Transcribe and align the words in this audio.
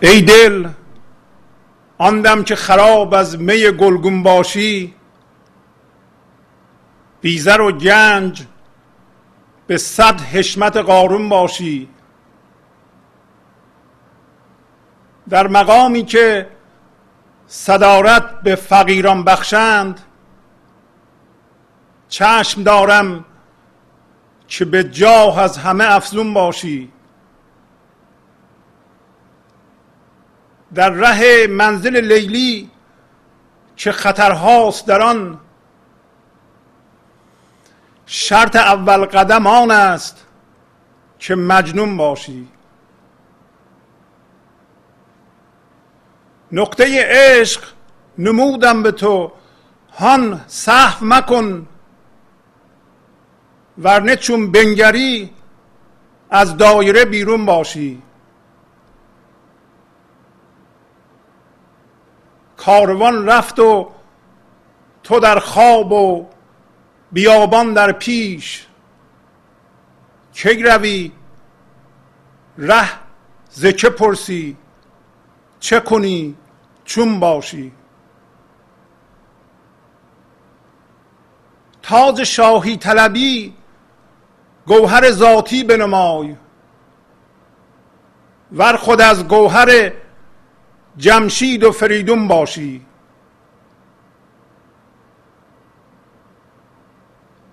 ای 0.00 0.22
دل 0.22 0.68
آن 1.98 2.44
که 2.44 2.56
خراب 2.56 3.14
از 3.14 3.40
می 3.40 3.70
گلگون 3.70 4.22
باشی 4.22 4.94
بیزر 7.20 7.60
و 7.60 7.72
گنج 7.72 8.46
به 9.66 9.78
صد 9.78 10.20
حشمت 10.20 10.76
قارون 10.76 11.28
باشی. 11.28 11.88
در 15.28 15.46
مقامی 15.46 16.04
که 16.04 16.50
صدارت 17.46 18.40
به 18.40 18.54
فقیران 18.54 19.24
بخشند 19.24 20.00
چشم 22.08 22.62
دارم 22.62 23.24
که 24.48 24.64
به 24.64 24.84
جاه 24.84 25.38
از 25.38 25.58
همه 25.58 25.84
افزون 25.84 26.34
باشی. 26.34 26.92
در 30.74 30.90
ره 30.90 31.46
منزل 31.46 31.96
لیلی 31.96 32.70
که 33.76 33.92
خطرهاست 33.92 34.86
در 34.86 35.02
آن؟ 35.02 35.40
شرط 38.06 38.56
اول 38.56 39.04
قدم 39.04 39.46
آن 39.46 39.70
است 39.70 40.26
که 41.18 41.34
مجنون 41.34 41.96
باشی. 41.96 42.48
نقطه 46.52 47.04
عشق 47.08 47.64
نمودم 48.18 48.82
به 48.82 48.92
تو 48.92 49.32
هان 49.92 50.44
صحو 50.46 51.06
مکن 51.06 51.66
ورنه 53.78 54.16
چون 54.16 54.52
بنگری 54.52 55.30
از 56.30 56.56
دایره 56.56 57.04
بیرون 57.04 57.46
باشی. 57.46 58.02
کاروان 62.68 63.26
رفت 63.26 63.58
و 63.58 63.90
تو 65.02 65.20
در 65.20 65.38
خواب 65.38 65.92
و 65.92 66.26
بیابان 67.12 67.72
در 67.72 67.92
پیش. 67.92 68.66
کی 70.32 70.62
روی؟ 70.62 71.12
ره 72.58 72.88
ز 73.50 73.66
چه 73.66 73.90
پرسی؟ 73.90 74.56
چه 75.60 75.80
کنی 75.80 76.36
چون 76.84 77.20
باشی؟ 77.20 77.72
تاج 81.82 82.24
شاهی 82.24 82.76
طلبی 82.76 83.54
گوهر 84.66 85.10
ذاتی 85.10 85.64
بنمای. 85.64 86.36
ور 88.52 88.76
خود 88.76 89.00
از 89.00 89.28
گوهر 89.28 89.92
جمشید 90.98 91.64
و 91.64 91.72
فریدون 91.72 92.28
باشی. 92.28 92.86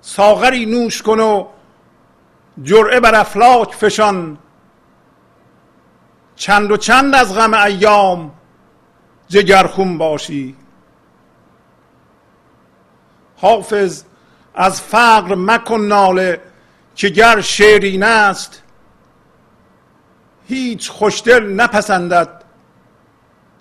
ساغری 0.02 0.66
نوش 0.66 1.02
کن 1.02 1.20
و 1.20 1.48
جرعه 2.64 3.00
بر 3.00 3.16
افلاک 3.16 3.74
فشان. 3.74 4.38
چند 6.36 6.72
و 6.72 6.78
چند 6.78 7.16
از 7.16 7.36
غم 7.36 7.54
ایام 7.54 8.32
جگرخون 9.28 9.98
باشی. 9.98 10.56
حافظ 13.38 14.04
از 14.56 14.82
فقر 14.82 15.36
مکن 15.36 15.82
ناله 15.82 16.42
که 16.96 17.10
گر 17.10 17.42
شیرین 17.42 18.04
است 18.04 18.64
هیچ 20.48 20.90
خوشدل 20.92 21.44
نپسندد. 21.44 22.45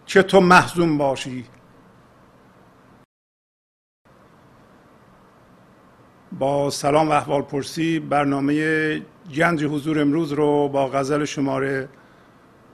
که 0.06 0.22
تو 0.22 0.40
محزون 0.40 0.98
باشی. 0.98 1.44
با 6.38 6.70
سلام 6.70 7.08
و 7.08 7.12
احوال 7.12 7.42
پرسی 7.42 7.98
برنامه 7.98 8.98
گنج 9.34 9.64
حضور 9.64 10.00
امروز 10.00 10.32
رو 10.32 10.68
با 10.68 10.88
غزل 10.88 11.24
شماره 11.24 11.88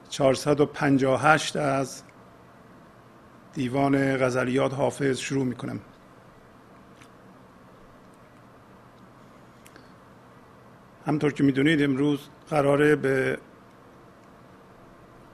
458 0.09 1.57
از 1.57 2.03
دیوان 3.55 4.17
غزلیات 4.17 4.75
حافظ 4.75 5.19
شروع 5.19 5.45
می 5.45 5.55
کنم 5.55 5.81
همطور 11.07 11.33
که 11.33 11.45
می‌دونید 11.45 11.83
امروز 11.83 12.29
قراره 12.51 12.97
به 12.97 13.39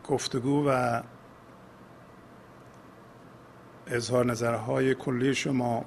گفتگو 0.09 0.69
و 0.69 1.03
اظهار 3.87 4.27
نظرهای 4.27 4.95
کلی 4.95 5.35
شما 5.35 5.85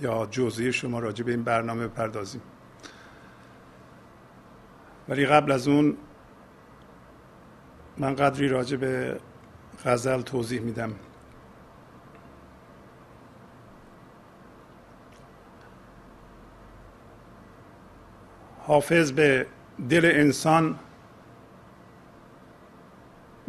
یا 0.00 0.28
جزئی 0.30 0.72
شما 0.72 0.98
راجع 0.98 1.24
به 1.24 1.30
این 1.30 1.42
برنامه 1.42 1.88
بپردازیم. 1.88 2.42
ولی 5.08 5.26
قبل 5.26 5.52
از 5.52 5.68
اون 5.68 5.96
من 7.98 8.14
قدری 8.14 8.48
راجع 8.48 8.76
به 8.76 9.20
غزل 9.84 10.20
توضیح 10.20 10.60
میدم. 10.60 10.92
حافظ 18.58 19.12
به 19.12 19.46
دل 19.88 20.10
انسان 20.14 20.78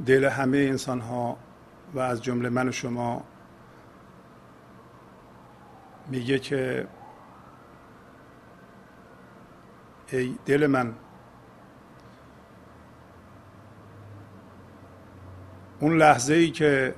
دل 0.05 0.25
همه 0.25 0.57
انسان 0.57 0.99
ها 0.99 1.37
و 1.93 1.99
از 1.99 2.23
جمله 2.23 2.49
من 2.49 2.69
و 2.69 2.71
شما 2.71 3.23
میگه 6.11 6.39
که 6.39 6.87
ای 10.11 10.35
دل 10.45 10.67
من 10.67 10.95
اون 15.79 15.97
لحظه 15.97 16.33
ای 16.33 16.51
که 16.51 16.95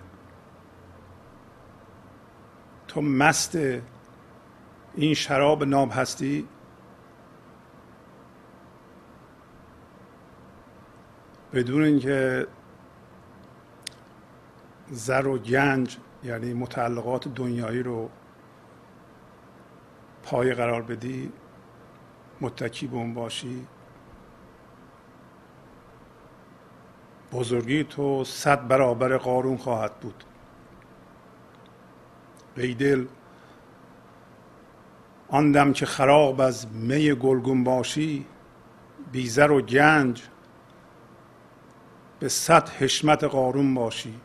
تو 2.87 3.01
مست 3.01 3.55
این 4.95 5.13
شراب 5.13 5.63
ناب 5.63 5.91
هستی 5.93 6.47
بدون 11.53 11.83
اینکه 11.83 12.47
زر 14.91 15.27
و 15.27 15.37
گنج 15.37 15.97
یعنی 16.23 16.53
متعلقات 16.53 17.27
دنیایی 17.27 17.83
رو 17.83 18.09
پای 20.33 20.53
قرار 20.53 20.81
بدی 20.81 21.31
متکی 22.41 22.87
به 22.87 22.95
اون 22.95 23.13
باشی. 23.13 23.67
بزرگی 27.31 27.83
تو 27.83 28.23
صد 28.23 28.67
برابر 28.67 29.17
قارون 29.17 29.57
خواهد 29.57 29.99
بود. 29.99 30.23
ای 32.57 32.73
دل 32.73 33.05
آن 35.27 35.51
دم 35.51 35.73
که 35.73 35.85
خراب 35.85 36.41
از 36.41 36.67
می 36.67 37.13
گلگون 37.13 37.63
باشی 37.63 38.25
بیزر 39.11 39.51
و 39.51 39.61
گنج 39.61 40.23
به 42.19 42.29
صد 42.29 42.69
حشمت 42.69 43.23
قارون 43.23 43.73
باشی. 43.73 44.19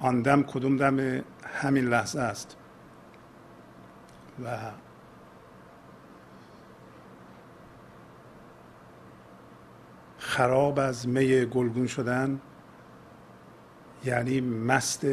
آن 0.00 0.22
دم 0.22 0.42
کدوم 0.42 0.76
دم 0.76 1.24
همین 1.44 1.84
لحظه 1.84 2.20
است؟ 2.20 2.56
و 4.44 4.58
خراب 10.18 10.78
از 10.78 11.08
می 11.08 11.44
گلگون 11.44 11.86
شدن 11.86 12.40
یعنی 14.04 14.40
مست 14.40 15.06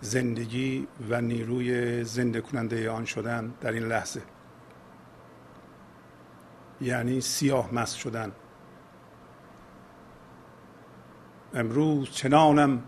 زندگی 0.00 0.86
و 1.10 1.20
نیروی 1.20 2.04
زنده 2.04 2.40
کننده 2.40 2.90
آن 2.90 3.04
شدن 3.04 3.54
در 3.60 3.72
این 3.72 3.82
لحظه. 3.82 4.22
یعنی 6.80 7.20
سیاه 7.20 7.74
مست 7.74 7.96
شدن. 7.96 8.32
امروز 11.54 12.10
چنانم 12.10 12.82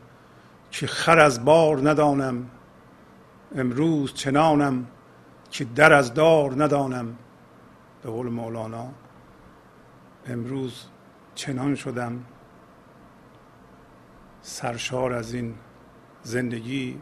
که 0.70 0.86
خر 0.86 1.18
از 1.18 1.44
بار 1.44 1.90
ندانم 1.90 2.50
امروز 3.56 4.14
چنانم 4.14 4.86
که 5.50 5.64
در 5.64 5.92
از 5.92 6.14
دار 6.14 6.64
ندانم. 6.64 7.16
به 8.02 8.10
قول 8.10 8.28
مولانا 8.28 8.90
امروز 10.26 10.84
چنان 11.34 11.74
شدم 11.74 12.24
سرشار 14.42 15.12
از 15.12 15.34
این 15.34 15.54
زندگی 16.22 17.00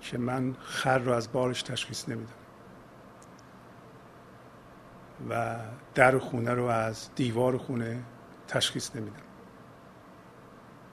که 0.00 0.18
من 0.18 0.56
خر 0.60 0.98
رو 0.98 1.12
از 1.12 1.32
بارش 1.32 1.62
تشخیص 1.62 2.08
نمیدم 2.08 2.32
و 5.30 5.56
در 5.94 6.18
خونه 6.18 6.54
رو 6.54 6.64
از 6.64 7.08
دیوار 7.14 7.58
خونه 7.58 8.02
تشخیص 8.48 8.96
نمیدم. 8.96 9.33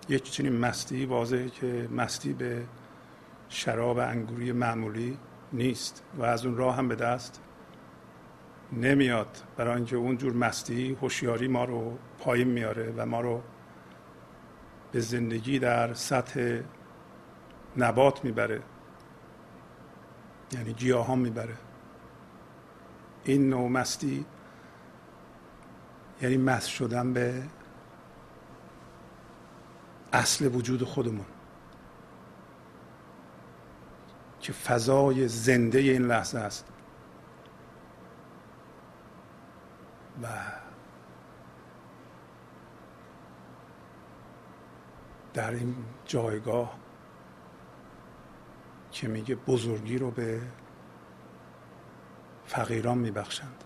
یک 0.10 0.32
چنین 0.32 0.58
مستی 0.58 1.06
واضحه 1.06 1.50
که 1.50 1.90
مستی 1.92 2.34
به 2.34 2.66
شراب 3.50 3.98
انگوری 3.98 4.52
معمولی 4.52 5.18
نیست 5.54 6.04
و 6.18 6.24
از 6.24 6.46
اون 6.46 6.58
راه 6.58 6.76
هم 6.76 6.88
به 6.88 6.96
دست 6.96 7.42
نمیاد. 8.74 9.38
برای 9.58 9.76
اینکه 9.76 9.96
اون 9.96 10.18
جور 10.18 10.34
مستی 10.34 10.98
هوشیاری 11.02 11.48
ما 11.48 11.66
رو 11.66 11.98
پایین 12.20 12.48
میاره 12.48 12.94
و 12.98 13.06
ما 13.06 13.22
رو 13.22 13.42
به 14.92 15.00
زندگی 15.00 15.60
در 15.60 15.94
سطح 15.94 16.62
نبات 17.78 18.26
می‌بره 18.26 18.62
یعنی 20.52 20.74
گیاهان 20.74 21.20
می‌بره. 21.20 21.58
این 23.24 23.50
نوع 23.50 23.70
مستی 23.70 24.26
یعنی 26.22 26.38
مست 26.38 26.68
شدن 26.70 27.14
به 27.14 27.44
اصل 30.14 30.56
وجود 30.56 30.84
خودمون. 30.84 31.26
که 34.42 34.54
فضای 34.54 35.28
زنده 35.28 35.80
این 35.80 36.02
لحظه 36.02 36.40
است. 36.40 36.66
و 40.24 40.28
در 45.34 45.52
این 45.52 45.76
جایگاه 46.06 46.78
که 48.92 49.08
میگه 49.08 49.36
بزرگی 49.36 49.98
رو 49.98 50.12
به 50.12 50.42
فقیران 52.46 52.98
میبخشند. 52.98 53.64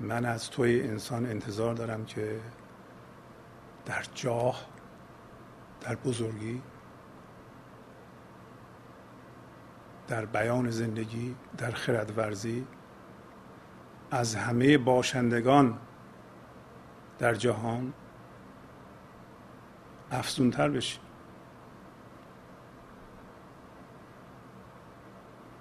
من 0.00 0.24
از 0.24 0.50
توی 0.50 0.82
انسان 0.82 1.26
انتظار 1.26 1.74
دارم 1.74 2.04
که 2.04 2.40
در 3.88 4.04
جاه 4.14 4.66
در 5.80 5.94
بزرگی 5.94 6.62
در 10.08 10.24
بیان 10.24 10.70
زندگی 10.70 11.36
در 11.58 11.70
خردورزی 11.70 12.66
از 14.10 14.34
همه 14.34 14.78
باشندگان 14.78 15.78
در 17.18 17.34
جهان 17.34 17.92
افزونتر 20.10 20.68
بشی. 20.68 20.98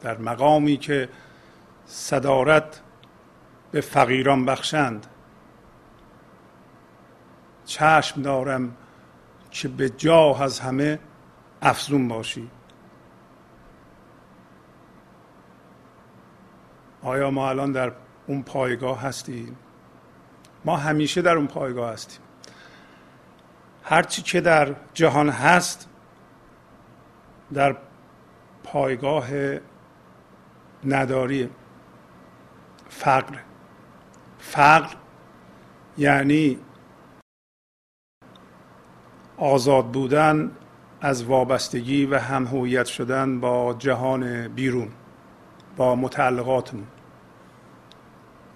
در 0.01 0.18
مقامی 0.18 0.77
که 0.77 1.09
صدارت 1.85 2.81
به 3.71 3.81
فقیران 3.81 4.45
بخشند 4.45 5.07
چشم 7.68 8.22
دارم 8.22 8.75
که 9.52 9.68
به 9.68 9.90
جاه 9.90 10.42
از 10.42 10.60
همه 10.60 11.00
افزون 11.62 12.08
باشی. 12.08 12.50
آیا 17.02 17.31
ما 17.31 17.50
الان 17.50 17.72
در 17.72 17.92
اون 18.28 18.44
پایگاه 18.44 19.02
هستیم؟ 19.02 19.56
ما 20.66 20.78
همیشه 20.78 21.22
در 21.22 21.36
اون 21.36 21.48
پایگاه 21.48 21.94
هستیم. 21.94 22.22
هرچی 23.84 24.22
که 24.22 24.42
در 24.42 24.75
جهان 24.94 25.30
هست 25.30 25.90
در 27.54 27.78
پایگاه 28.64 29.28
نداری 30.86 31.50
فقر. 32.90 33.38
فقر 34.40 34.96
یعنی 35.98 36.60
آزاد 39.38 39.86
بودن 39.86 40.51
از 41.01 41.24
وابستگی 41.24 42.06
و 42.06 42.19
هم 42.19 42.45
شدن 42.86 43.39
با 43.39 43.75
جهان 43.80 44.48
بیرون 44.48 44.88
با 45.78 45.95
متعلقاتمون 45.95 46.88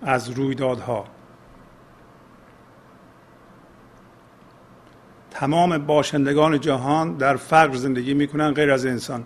از 0.02 0.30
رویدادها. 0.30 1.06
تمام 5.32 5.78
باشندگان 5.78 6.60
جهان 6.60 7.18
در 7.18 7.36
فقر 7.36 7.76
زندگی 7.76 8.14
می‌کنن 8.14 8.52
غیر 8.52 8.72
از 8.72 8.86
انسان 8.86 9.24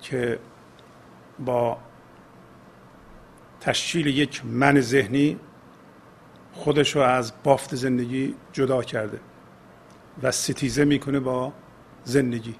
که 0.00 0.38
با 1.38 1.78
تشکیل 3.60 4.06
یک 4.06 4.42
من 4.44 4.80
ذهنی 4.80 5.38
خودش 6.52 6.96
رو 6.96 7.02
از 7.02 7.32
بافت 7.44 7.74
زندگی 7.74 8.34
جدا 8.52 8.82
کرده. 8.82 9.20
و 10.22 10.30
ستیزه 10.30 10.84
می‌کنه 10.84 11.20
با 11.20 11.52
زندگی. 12.04 12.54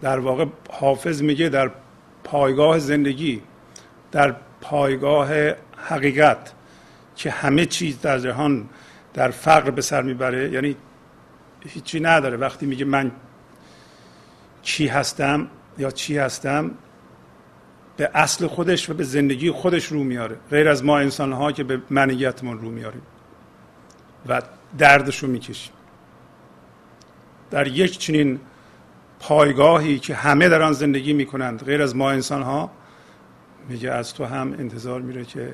در 0.00 0.18
واقع 0.18 0.46
حافظ 0.70 1.22
میگه 1.22 1.48
در 1.48 1.70
پایگاه 2.24 2.78
زندگی 2.78 3.42
در 4.12 4.36
پایگاه 4.60 5.30
حقیقت 5.76 6.52
که 7.16 7.30
همه 7.30 7.66
چیز 7.66 8.00
در 8.00 8.18
جهان 8.18 8.68
در 9.14 9.30
فقر 9.30 9.70
به 9.70 9.82
سر 9.82 10.02
می‌بره 10.02 10.50
یعنی 10.50 10.76
هیچی 11.66 12.00
نداره. 12.00 12.36
وقتی 12.36 12.66
میگه 12.66 12.84
من 12.84 13.10
چی 14.62 14.86
هستم 14.86 15.48
یا 15.78 15.90
چی 15.90 16.18
هستم 16.18 16.70
به 17.96 18.10
اصل 18.14 18.46
خودش 18.46 18.90
و 18.90 18.94
به 18.94 19.04
زندگی 19.04 19.50
خودش 19.50 19.86
رو 19.86 20.04
میاره. 20.04 20.36
غیر 20.50 20.68
از 20.68 20.84
ما 20.84 20.98
انسان 20.98 21.32
ها 21.32 21.52
که 21.52 21.64
به 21.64 21.82
منیتمون 21.90 22.58
رو 22.58 22.70
میاریم. 22.70 23.02
و 24.28 24.42
دردش 24.78 25.18
رو 25.18 25.28
می‌کشیم. 25.28 25.72
در 27.50 27.66
یک 27.66 27.98
چنین 27.98 28.40
پایگاهی 29.20 29.98
که 29.98 30.14
همه 30.14 30.48
در 30.48 30.62
آن 30.62 30.72
زندگی 30.72 31.12
می‌کنند 31.12 31.64
غیر 31.64 31.82
از 31.82 31.96
ما 31.96 32.10
انسان 32.10 32.42
ها 32.42 32.70
میگه 33.68 33.90
از 33.90 34.14
تو 34.14 34.24
هم 34.24 34.52
انتظار 34.52 35.00
میره 35.00 35.24
که 35.24 35.52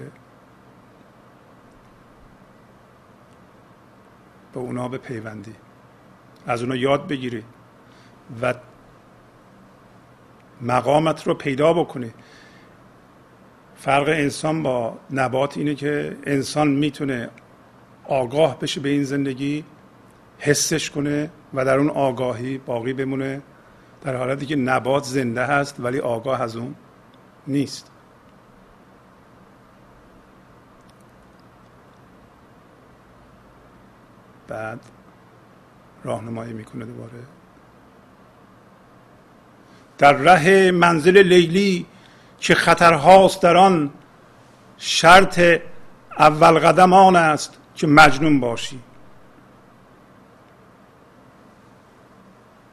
به 4.52 4.60
اونا 4.60 4.88
به 4.88 4.98
پیوندی. 4.98 5.54
از 6.46 6.62
اونا 6.62 6.76
یاد 6.76 7.08
بگیری 7.08 7.44
و 8.42 8.54
مقامت 10.60 11.26
رو 11.26 11.34
پیدا 11.34 11.72
بکنی. 11.72 12.10
فرق 13.76 14.08
انسان 14.08 14.62
با 14.62 14.98
نبات 15.10 15.56
اینه 15.56 15.74
که 15.74 16.16
انسان 16.26 16.68
می‌تونه 16.68 17.30
آگاه 18.08 18.58
بشه 18.58 18.80
به 18.80 18.88
این 18.88 19.04
زندگی 19.04 19.64
حسش 20.38 20.90
کنه 20.90 21.30
و 21.54 21.64
در 21.64 21.78
اون 21.78 21.90
آگاهی 21.90 22.58
باقی 22.58 22.92
بمونه 22.92 23.42
در 24.02 24.16
حالتی 24.16 24.46
که 24.46 24.56
نبات 24.56 25.04
زنده 25.04 25.44
هست 25.44 25.80
ولی 25.80 25.98
آگاه 25.98 26.42
از 26.42 26.56
اون 26.56 26.74
نیست. 27.46 27.90
بعد 34.48 34.80
راهنمایی 36.04 36.52
می‌کنه 36.52 36.84
دوباره. 36.84 37.12
در 39.98 40.12
ره 40.12 40.70
منزل 40.70 41.18
لیلی 41.18 41.86
که 42.38 42.54
خطرهاست 42.54 43.42
در 43.42 43.56
آن 43.56 43.90
شرط 44.76 45.60
اول 46.18 46.58
قدم 46.58 46.92
آن 46.92 47.16
است. 47.16 47.57
که 47.78 47.86
مجنون 47.86 48.40
باشی. 48.40 48.80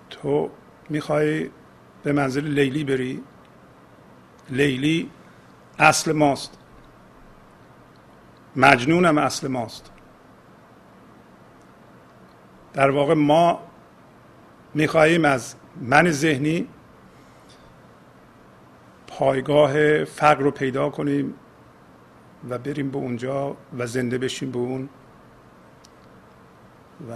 تو 0.10 0.50
می‌خوای 0.90 1.50
به 2.04 2.12
منزل 2.12 2.48
لیلی 2.48 2.84
بری؟ 2.84 3.24
لیلی 4.50 5.10
اصل 5.80 6.12
ماست. 6.12 6.58
مجنونم 8.56 9.18
اصل 9.18 9.48
ماست. 9.48 9.92
در 12.74 12.90
واقع 12.90 13.14
ما 13.14 13.60
می‌خواهیم 14.74 15.26
از 15.26 15.56
من 15.82 16.12
ذهنی 16.12 16.68
پایگاه 19.08 20.04
فقر 20.04 20.44
رو 20.44 20.52
پیدا 20.52 20.90
کنیم. 20.90 21.34
و 22.50 22.58
بریم 22.58 22.92
به 22.92 22.98
اونجا 22.98 23.58
و 23.78 23.88
زنده 23.88 24.18
بشیم 24.18 24.52
به 24.52 24.58
اون 24.58 24.90
و 27.10 27.14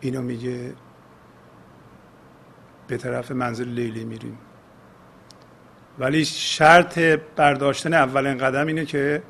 اینو 0.00 0.22
میگه 0.22 0.72
به 2.86 2.96
طرف 2.96 3.30
منزل 3.30 3.68
لیلی 3.68 4.04
میریم. 4.04 4.38
ولی 5.98 6.24
شرط 6.24 6.98
برداشتن 7.36 7.94
اولین 7.94 8.38
قدم 8.38 8.66
اینه 8.66 8.84
که 8.84 9.22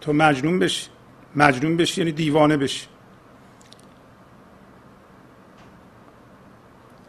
تو 0.00 0.12
مجنون 0.12 0.58
بشی. 0.58 0.88
مجنون 1.36 1.76
بشی 1.76 2.00
یعنی 2.00 2.12
دیوانه 2.12 2.56
بشی. 2.56 2.86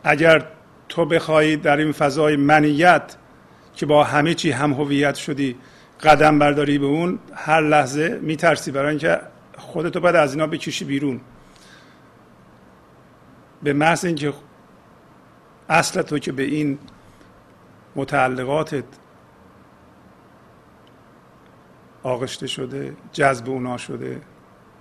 اگر 0.03 0.47
تو 0.89 1.05
بخوای 1.05 1.55
در 1.55 1.77
این 1.77 1.91
فضای 1.91 2.35
منیت 2.35 3.15
که 3.79 3.85
با 3.85 4.03
همه 4.03 4.33
چی 4.33 4.51
هم 4.51 4.73
هویت 4.73 5.15
شدی 5.15 5.55
قدم 6.03 6.39
برداری 6.39 6.77
به 6.77 6.85
اون 6.85 7.19
هر 7.33 7.61
لحظه 7.61 8.19
میترسی 8.21 8.71
برای 8.71 8.89
اینکه 8.89 9.19
خودتو 9.57 9.99
باید 9.99 10.15
از 10.15 10.33
اینا 10.33 10.47
بکشی 10.47 10.85
بیرون. 10.85 11.21
به 13.63 13.73
محض 13.73 14.05
اینکه 14.05 14.33
اصل 15.69 16.01
تو 16.01 16.19
که 16.19 16.31
به 16.31 16.43
این 16.43 16.79
متعلقاتت 17.95 18.83
آغشته 22.03 22.47
شده 22.47 22.95
جذب 23.11 23.49
اونا 23.49 23.77
شده 23.77 24.21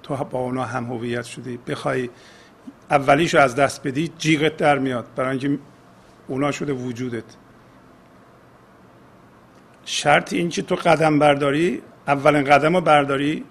تو 0.02 0.16
با 0.16 0.38
اونا 0.38 0.64
هم 0.64 0.84
هویت 0.84 1.24
شدی 1.24 1.56
بخوای 1.56 2.10
اولیش 2.90 3.34
رو 3.34 3.40
از 3.40 3.54
دست 3.54 3.86
بدی 3.86 4.12
جیغت 4.18 4.56
در 4.56 4.78
میاد 4.78 5.06
برای 5.16 5.30
اینکه 5.30 5.58
اونا 6.28 6.52
شده 6.52 6.72
وجودت. 6.72 7.47
شرط 9.90 10.32
این 10.32 10.48
که 10.48 10.62
تو 10.62 10.74
قدم 10.74 11.18
برداری 11.18 11.82
اولین 12.06 12.44
قدم 12.44 12.74
رو 12.74 12.80
برداری 12.80 13.44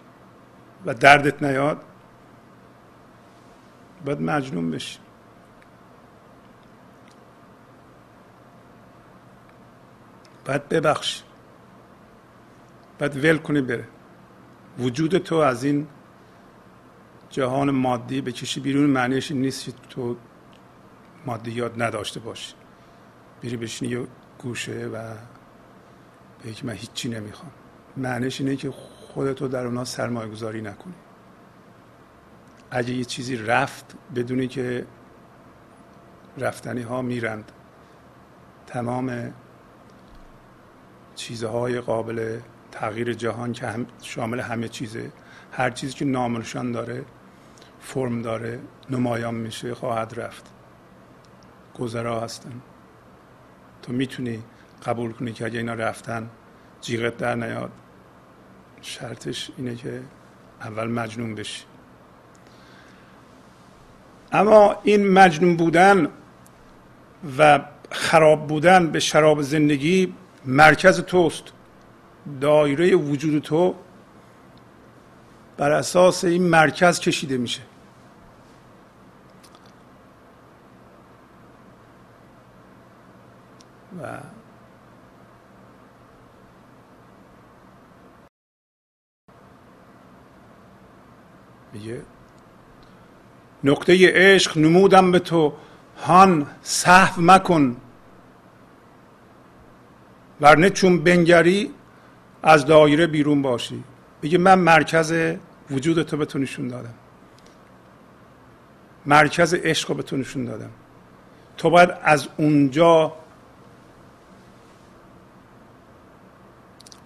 و 0.85 0.93
دردت 0.93 1.43
نیاد 1.43 1.81
باید 4.05 4.21
مجنون 4.21 4.71
بشی. 4.71 4.99
باید 10.45 10.69
ببخشی. 10.69 11.23
باید 12.99 13.25
ول 13.25 13.37
کنی 13.37 13.61
بره. 13.61 13.87
وجود 14.79 15.17
تو 15.17 15.35
از 15.35 15.63
این 15.63 15.87
جهان 17.29 17.71
مادی 17.71 18.21
بکشی 18.21 18.59
بیرون 18.59 18.85
معنیش 18.85 19.31
نیست 19.31 19.65
که 19.65 19.71
تو 19.89 20.17
مادیات 21.25 21.71
نداشته 21.77 22.19
باشی. 22.19 22.53
بری 23.43 23.57
بشینی 23.57 23.91
یه 23.91 24.07
گوشه 24.39 24.85
و 24.85 25.13
به 26.47 26.53
که 26.53 26.65
من 26.65 26.73
هیچی 26.73 27.09
نمی‌خوام. 27.09 27.51
معنیش 27.97 28.41
اینه 28.41 28.55
که 28.55 28.71
خودتو 28.71 29.47
در 29.47 29.65
اونا 29.65 29.85
سرمایه 29.85 30.29
گذاری 30.29 30.61
نکنی. 30.61 30.93
اگه 32.71 32.93
یه 32.93 33.05
چیزی 33.05 33.35
رفت 33.35 33.95
بدونی 34.15 34.47
که 34.47 34.85
رفتنی 36.37 36.81
ها 36.81 37.01
میرند. 37.01 37.51
تمام 38.67 39.33
چیزهای 41.15 41.81
قابل 41.81 42.39
تغییر 42.71 43.13
جهان 43.13 43.53
که 43.53 43.67
هم 43.67 43.85
شامل 44.01 44.39
همه 44.39 44.67
چیزه. 44.67 45.11
هر 45.51 45.69
چیزی 45.69 45.93
که 45.93 46.05
نامنشان 46.05 46.71
داره 46.71 47.05
فرم 47.81 48.21
داره 48.21 48.59
نمایان 48.89 49.35
میشه 49.35 49.75
خواهد 49.75 50.19
رفت. 50.19 50.51
گذرا 51.79 52.19
هستن. 52.19 52.61
تو 53.81 53.93
می‌تونی 53.93 54.43
قبول 54.85 55.11
کنی 55.11 55.33
که 55.33 55.45
اگه 55.45 55.57
اینا 55.57 55.73
رفتن 55.73 56.29
جیغت 56.81 57.17
در 57.17 57.35
نیاد. 57.35 57.71
شرطش 58.81 59.51
اینه 59.57 59.75
که 59.75 60.01
اول 60.61 60.87
مجنون 60.87 61.35
بشی. 61.35 61.63
اما 64.31 64.75
این 64.83 65.07
مجنون 65.07 65.57
بودن 65.57 66.07
و 67.37 67.59
خراب 67.91 68.47
بودن 68.47 68.91
به 68.91 68.99
شراب 68.99 69.41
زندگی 69.41 70.13
مرکز 70.45 71.01
توست. 71.01 71.43
دایره 72.41 72.95
وجود 72.95 73.41
تو 73.41 73.75
بر 75.57 75.71
اساس 75.71 76.23
این 76.23 76.43
مرکز 76.43 76.99
کشیده 76.99 77.37
میشه. 77.37 77.61
و 84.03 84.17
میگه 91.77 92.01
نقطه 93.63 94.11
عشق 94.13 94.57
نمودم 94.57 95.11
به 95.11 95.19
تو. 95.19 95.53
هان 95.97 96.47
صحو 96.61 97.21
مکن. 97.21 97.77
ورنه 100.41 100.69
چون 100.69 101.03
بنگری 101.03 101.73
از 102.43 102.65
دایره 102.65 103.07
بیرون 103.07 103.41
باشی. 103.41 103.83
بگه 104.21 104.37
من 104.37 104.59
مرکز 104.59 105.35
وجود 105.71 106.03
تو 106.03 106.17
به 106.17 106.25
تو 106.25 106.39
نشون 106.39 106.67
دادم. 106.67 106.93
مرکز 109.05 109.53
عشق 109.53 109.89
رو 109.89 109.95
به 109.95 110.03
تو 110.03 110.17
نشون 110.17 110.45
دادم. 110.45 110.69
تو 111.57 111.69
باید 111.69 111.89
از 112.03 112.27
اونجا 112.37 113.13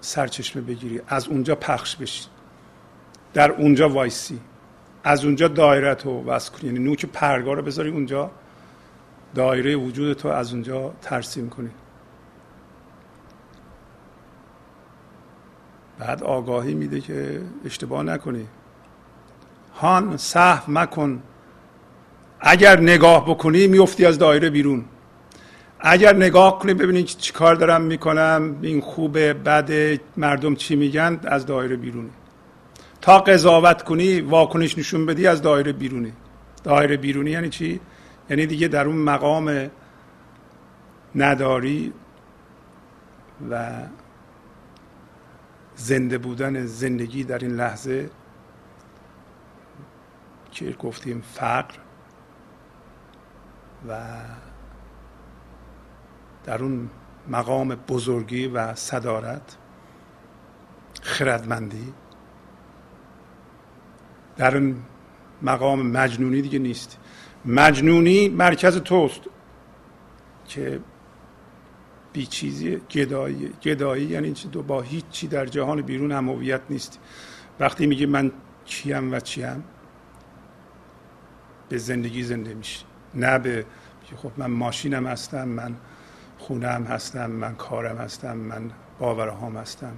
سرچشمه 0.01 0.61
بگیری. 0.61 1.01
از 1.07 1.27
اونجا 1.27 1.55
پخش 1.55 1.95
بشی. 1.95 2.25
در 3.33 3.51
اونجا 3.51 3.89
وایسی. 3.89 4.39
از 5.03 5.25
اونجا 5.25 5.47
دایره 5.47 5.95
تو 5.95 6.23
وصل 6.23 6.51
کنی. 6.51 6.69
یعنی 6.69 6.79
نوک 6.79 7.05
پرگاه 7.05 7.55
رو 7.55 7.61
بذاری 7.61 7.89
اونجا. 7.89 8.31
دایره 9.35 9.75
وجود 9.75 10.13
تو 10.13 10.27
از 10.27 10.53
اونجا 10.53 10.93
ترسیم 11.01 11.49
کنی. 11.49 11.69
بعد 15.99 16.23
آگاهی 16.23 16.73
میده 16.73 17.01
که 17.01 17.41
اشتباه 17.65 18.03
نکنی. 18.03 18.47
هان 19.75 20.17
صحو 20.17 20.71
مکن. 20.71 21.23
اگر 22.39 22.79
نگاه 22.79 23.25
بکنی 23.29 23.67
میفتی 23.67 24.05
از 24.05 24.17
دایره 24.17 24.49
بیرون. 24.49 24.85
اگر 25.79 26.15
نگاه 26.15 26.59
کنی 26.59 26.73
ببینی 26.73 27.03
چی 27.03 27.33
کار 27.33 27.55
دارم 27.55 27.81
می‌کنم 27.81 28.55
این 28.61 28.81
خوبه 28.81 29.33
بده 29.33 29.99
مردم 30.17 30.55
چی 30.55 30.75
میگن 30.75 31.19
از 31.23 31.45
دایره 31.45 31.75
بیرونی 31.75 32.09
تا 33.01 33.19
قضاوت 33.19 33.83
کنی 33.83 34.21
واکنش 34.21 34.77
نشون 34.77 35.05
بدی 35.05 35.27
از 35.27 35.41
دایره 35.41 35.71
بیرونی. 35.71 36.13
دایره 36.63 36.97
بیرونی 36.97 37.31
یعنی 37.31 37.49
چی؟ 37.49 37.81
یعنی 38.29 38.45
دیگه 38.45 38.67
در 38.67 38.85
اون 38.85 38.97
مقام 38.97 39.71
نداری 41.15 41.93
و 43.49 43.69
زنده 45.75 46.17
بودن 46.17 46.65
زندگی 46.65 47.23
در 47.23 47.37
این 47.37 47.51
لحظه 47.51 48.09
که 50.51 50.71
گفتیم 50.71 51.21
فقر 51.21 51.75
و 53.87 53.97
در 56.43 56.63
اون 56.63 56.89
مقام 57.27 57.75
بزرگی 57.75 58.47
و 58.47 58.75
صدارت 58.75 59.57
خردمندی. 61.01 61.93
در 64.41 64.61
مقام 65.41 65.87
مجنونی 65.87 66.41
دیگه 66.41 66.59
نیست. 66.59 66.97
مجنونی 67.45 68.29
مرکز 68.29 68.77
توست 68.77 69.21
که 70.47 70.79
بی 72.13 72.25
چیزی 72.25 72.81
گدایی 72.91 73.49
گدایی 73.63 74.05
یعنی 74.05 74.33
دو 74.51 74.63
با 74.63 74.81
هیچ 74.81 75.05
چی 75.11 75.27
در 75.27 75.45
جهان 75.45 75.81
بیرون 75.81 76.11
هم 76.11 76.29
هویت 76.29 76.61
نیست. 76.69 76.99
وقتی 77.59 77.87
میگه 77.87 78.05
من 78.05 78.31
چیم 78.65 79.13
و 79.13 79.19
چیم 79.19 79.63
به 81.69 81.77
زندگی 81.77 82.23
زنده 82.23 82.53
میشه 82.53 82.85
نه 83.13 83.39
به 83.39 83.65
خب 84.15 84.31
من 84.37 84.51
ماشینم 84.51 85.07
هستم 85.07 85.47
من 85.47 85.75
خونم 86.37 86.83
هستم 86.83 87.31
من 87.31 87.55
کارم 87.55 87.97
هستم 87.97 88.37
من 88.37 88.71
باورهام 88.99 89.57
هستم. 89.57 89.97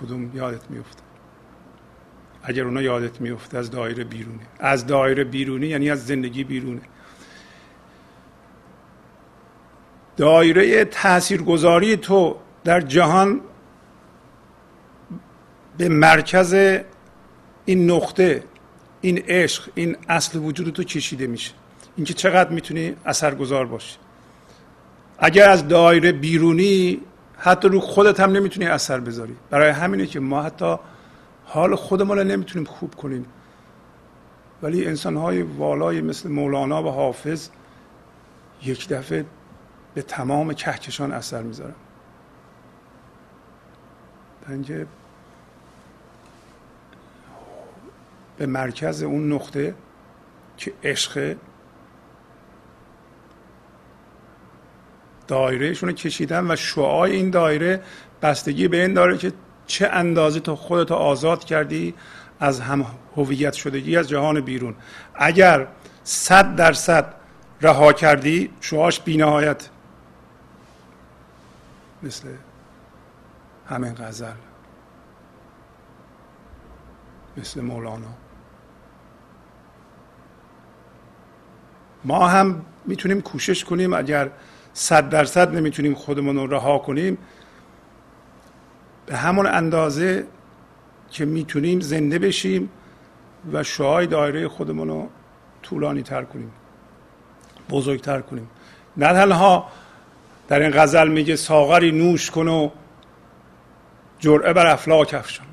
کدوم 0.00 0.30
یادت 0.36 0.70
میفته 0.70 1.02
اگر 2.42 2.64
اونا 2.64 2.82
یادت 2.82 3.20
میفته 3.20 3.58
از 3.58 3.70
دایره 3.70 4.04
بیرونه. 4.04 4.40
از 4.58 4.86
دایره 4.86 5.24
بیرونی 5.24 5.66
یعنی 5.66 5.90
از 5.90 6.06
زندگی 6.06 6.44
بیرونه. 6.44 6.80
دایره 10.16 10.84
تاثیرگذاری 10.84 11.96
تو 11.96 12.36
در 12.64 12.80
جهان 12.80 13.40
به 15.78 15.88
مرکز 15.88 16.80
این 17.64 17.90
نقطه 17.90 18.44
این 19.00 19.18
عشق 19.18 19.70
این 19.74 19.96
اصل 20.08 20.38
وجود 20.38 20.72
تو 20.72 20.84
کشیده 20.84 21.26
میشه. 21.26 21.52
اینکه 21.96 22.14
چقدر 22.14 22.50
می‌تونی 22.50 22.96
اثرگذار 23.06 23.66
باشی. 23.66 23.96
اگر 25.18 25.50
از 25.50 25.68
دایره 25.68 26.12
بیرونی 26.12 27.00
حتی 27.38 27.68
رو 27.68 27.80
خودت 27.80 28.20
هم 28.20 28.30
نمی‌تونی 28.30 28.66
اثر 28.66 29.00
بذاری. 29.00 29.36
برای 29.50 29.70
همینه 29.70 30.06
که 30.06 30.20
ما 30.20 30.42
حتی 30.42 30.76
حال 31.44 31.74
خودمون 31.74 32.18
رو 32.18 32.24
نمی‌تونیم 32.24 32.66
خوب 32.66 32.94
کنیم. 32.94 33.26
ولی 34.62 34.86
انسان 34.86 35.16
های 35.16 35.42
والای 35.42 36.00
مثل 36.00 36.28
مولانا 36.28 36.82
و 36.82 36.90
حافظ 36.90 37.48
یک 38.62 38.88
دفعه 38.88 39.24
به 39.94 40.02
تمام 40.02 40.52
کهکشان 40.52 41.12
اثر 41.12 41.42
می‌ذارن. 41.42 41.74
اینکه 44.48 44.86
به 48.36 48.46
مرکز 48.46 49.02
اون 49.02 49.32
نقطه 49.32 49.74
که 50.56 50.72
عشق 50.84 51.36
دایرهشون 55.26 55.88
رو 55.88 55.94
کشیدن 55.94 56.50
و 56.50 56.56
شعای 56.56 57.12
این 57.12 57.30
دایره 57.30 57.82
بستگی 58.22 58.68
به 58.68 58.82
این 58.82 58.94
داره 58.94 59.18
که 59.18 59.32
چه 59.66 59.88
اندازه 59.88 60.40
تو 60.40 60.56
خودت 60.56 60.92
آزاد 60.92 61.44
کردی 61.44 61.94
از 62.40 62.60
هم 62.60 62.86
هویت 63.16 63.52
شدگی 63.52 63.96
از 63.96 64.08
جهان 64.08 64.40
بیرون. 64.40 64.74
اگر 65.14 65.66
صد 66.04 66.56
درصد 66.56 67.14
رها 67.60 67.92
کردی 67.92 68.50
شعاش 68.60 69.00
بینهایت. 69.00 69.68
مثل 72.02 72.28
همین 73.68 73.94
غزل. 73.94 74.32
مثل 77.36 77.60
مولانا. 77.60 78.14
ما 82.04 82.28
هم 82.28 82.64
می‌تونیم 82.84 83.20
کوشش 83.20 83.64
کنیم 83.64 83.92
اگر 83.92 84.30
صد 84.74 85.08
درصد 85.08 85.54
نمی‌تونیم 85.56 85.94
خودمون 85.94 86.36
رو 86.36 86.46
رها 86.46 86.78
کنیم. 86.78 87.18
به 89.06 89.16
همون 89.16 89.46
اندازه 89.46 90.26
که 91.10 91.24
می‌تونیم 91.24 91.80
زنده 91.80 92.18
بشیم 92.18 92.70
و 93.52 93.62
شعای 93.62 94.06
دایره 94.06 94.48
خودمون 94.48 94.88
رو 94.88 95.08
طولانی 95.62 96.02
تر 96.02 96.24
کنیم 96.24 96.52
بزرگتر 97.70 98.20
کنیم. 98.20 98.50
نه 98.96 99.06
تنها 99.06 99.68
در 100.48 100.60
این 100.60 100.70
غزل 100.70 101.08
میگه 101.08 101.36
ساغری 101.36 101.92
نوش 101.92 102.30
کن 102.30 102.48
و 102.48 102.70
جرعه 104.18 104.52
بر 104.52 104.66
افلاک 104.66 105.14
افشان. 105.14 105.46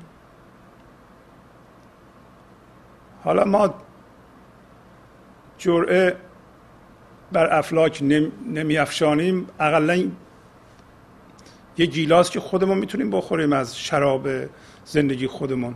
حالا 3.24 3.44
ما 3.44 3.74
جرعه 5.58 6.16
بر 7.32 7.58
افلاک 7.58 8.02
نمی 8.46 8.78
افشانیم 8.78 9.46
اقلا 9.60 10.04
یه 11.78 11.86
گیلاس 11.86 12.30
که 12.30 12.40
خودمون 12.40 12.78
می‌تونیم 12.78 13.10
بخوریم 13.10 13.52
از 13.52 13.78
شراب 13.78 14.28
زندگی 14.84 15.26
خودمون. 15.26 15.74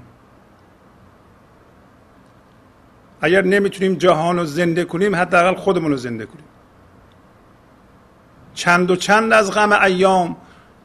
اگر 3.20 3.42
نمی‌تونیم 3.42 3.94
جهان 3.94 4.36
رو 4.38 4.44
زنده 4.44 4.84
کنیم 4.84 5.16
حداقل 5.16 5.54
خودمون 5.54 5.90
رو 5.90 5.96
زنده 5.96 6.26
کنیم. 6.26 6.44
چند 8.54 8.90
و 8.90 8.96
چند 8.96 9.32
از 9.32 9.52
غم 9.52 9.72
ایام 9.72 10.36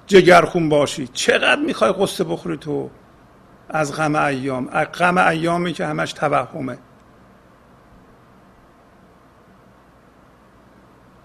جگرخون 0.08 0.70
باشی. 0.70 1.08
چقدر 1.08 1.62
می‌خوای 1.62 1.94
قصه 2.00 2.24
بخوری 2.24 2.58
تو 2.58 2.90
از 3.70 3.96
غم 3.96 4.16
ایام؟ 4.16 4.68
از 4.72 4.88
غم 4.88 5.18
ایامی 5.18 5.74
که 5.74 5.86
همش 5.86 6.14
توهمه. 6.14 6.78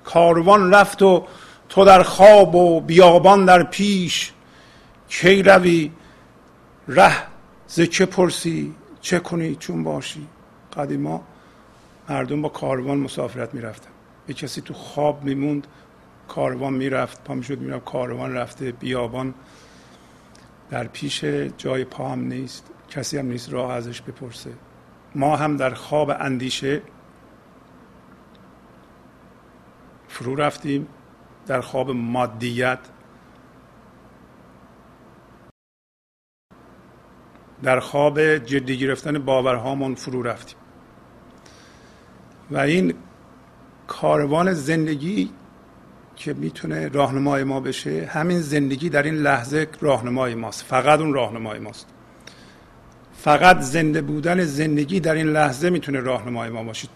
کاروان 0.07 0.75
رفت 0.75 1.03
و 1.03 1.27
تو 1.69 1.85
در 1.85 2.03
خواب 2.03 2.55
و 2.55 2.81
بیابان 2.81 3.45
در 3.45 3.62
پیش. 3.62 4.33
کی 5.09 5.42
روی؟ 5.42 5.90
ره 6.88 7.16
ز 7.66 7.81
چه 7.81 8.07
پرسی؟ 8.07 8.75
چه 9.01 9.19
کنی؟ 9.19 9.57
چون 9.57 9.85
باشی؟ 9.85 10.27
قدیما 10.77 11.23
مردم 12.09 12.42
با 12.42 12.49
کاروان 12.49 12.99
مسافرت 12.99 13.55
می‌رفتن. 13.55 13.90
یه 14.29 14.35
کسی 14.35 14.61
تو 14.61 14.75
خواب 14.75 15.25
میموند 15.25 15.66
کاروان 16.29 16.73
می‌رفت 16.73 17.25
پا 17.25 17.35
می‌شد 17.35 17.59
می‌رفت 17.59 17.85
کاروان 17.85 18.35
رفته 18.35 18.73
بیابان 18.73 19.35
در 20.71 20.85
پیش 20.85 21.25
جای 21.59 21.85
پا 21.85 22.09
هم 22.09 22.21
نیست 22.21 22.64
کسی 22.90 23.19
هم 23.19 23.27
نیست 23.27 23.53
راه 23.53 23.73
ازش 23.73 24.01
بپرسه. 24.03 24.51
ما 25.14 25.37
هم 25.37 25.57
در 25.57 25.75
خواب 25.75 26.11
اندیشه 26.21 26.83
فرو 30.16 30.35
رفتیم 30.35 30.88
در 31.46 31.61
خواب 31.61 31.90
مادیت. 31.90 32.79
در 37.62 37.81
خواب 37.81 38.20
جدی 38.38 38.79
گرفتن 38.79 39.18
باورهامون 39.18 39.94
فرو 39.94 40.22
رفتیم. 40.22 40.59
و 42.50 42.59
این 42.59 42.94
کاروان 43.87 44.52
زندگی 44.52 45.31
که 46.16 46.35
می‌تونه 46.35 46.88
راهنمای 46.88 47.44
ما 47.44 47.61
بشه 47.61 48.07
همین 48.12 48.40
زندگی 48.40 48.88
در 48.88 49.02
این 49.02 49.14
لحظه 49.14 49.68
راهنمای 49.81 50.35
ماست. 50.35 50.64
فقط 50.64 51.00
اون 51.00 51.12
راهنمای 51.12 51.59
ماست. 51.59 51.87
فقط 53.12 53.61
زنده 53.61 54.02
بودن 54.02 54.44
زندگی 54.44 55.00
در 55.00 55.14
این 55.14 55.26
لحظه 55.26 55.70
می‌تونه 55.70 56.00
راهنمای 56.00 56.50
ما 56.50 56.64
باشه. 56.64 56.88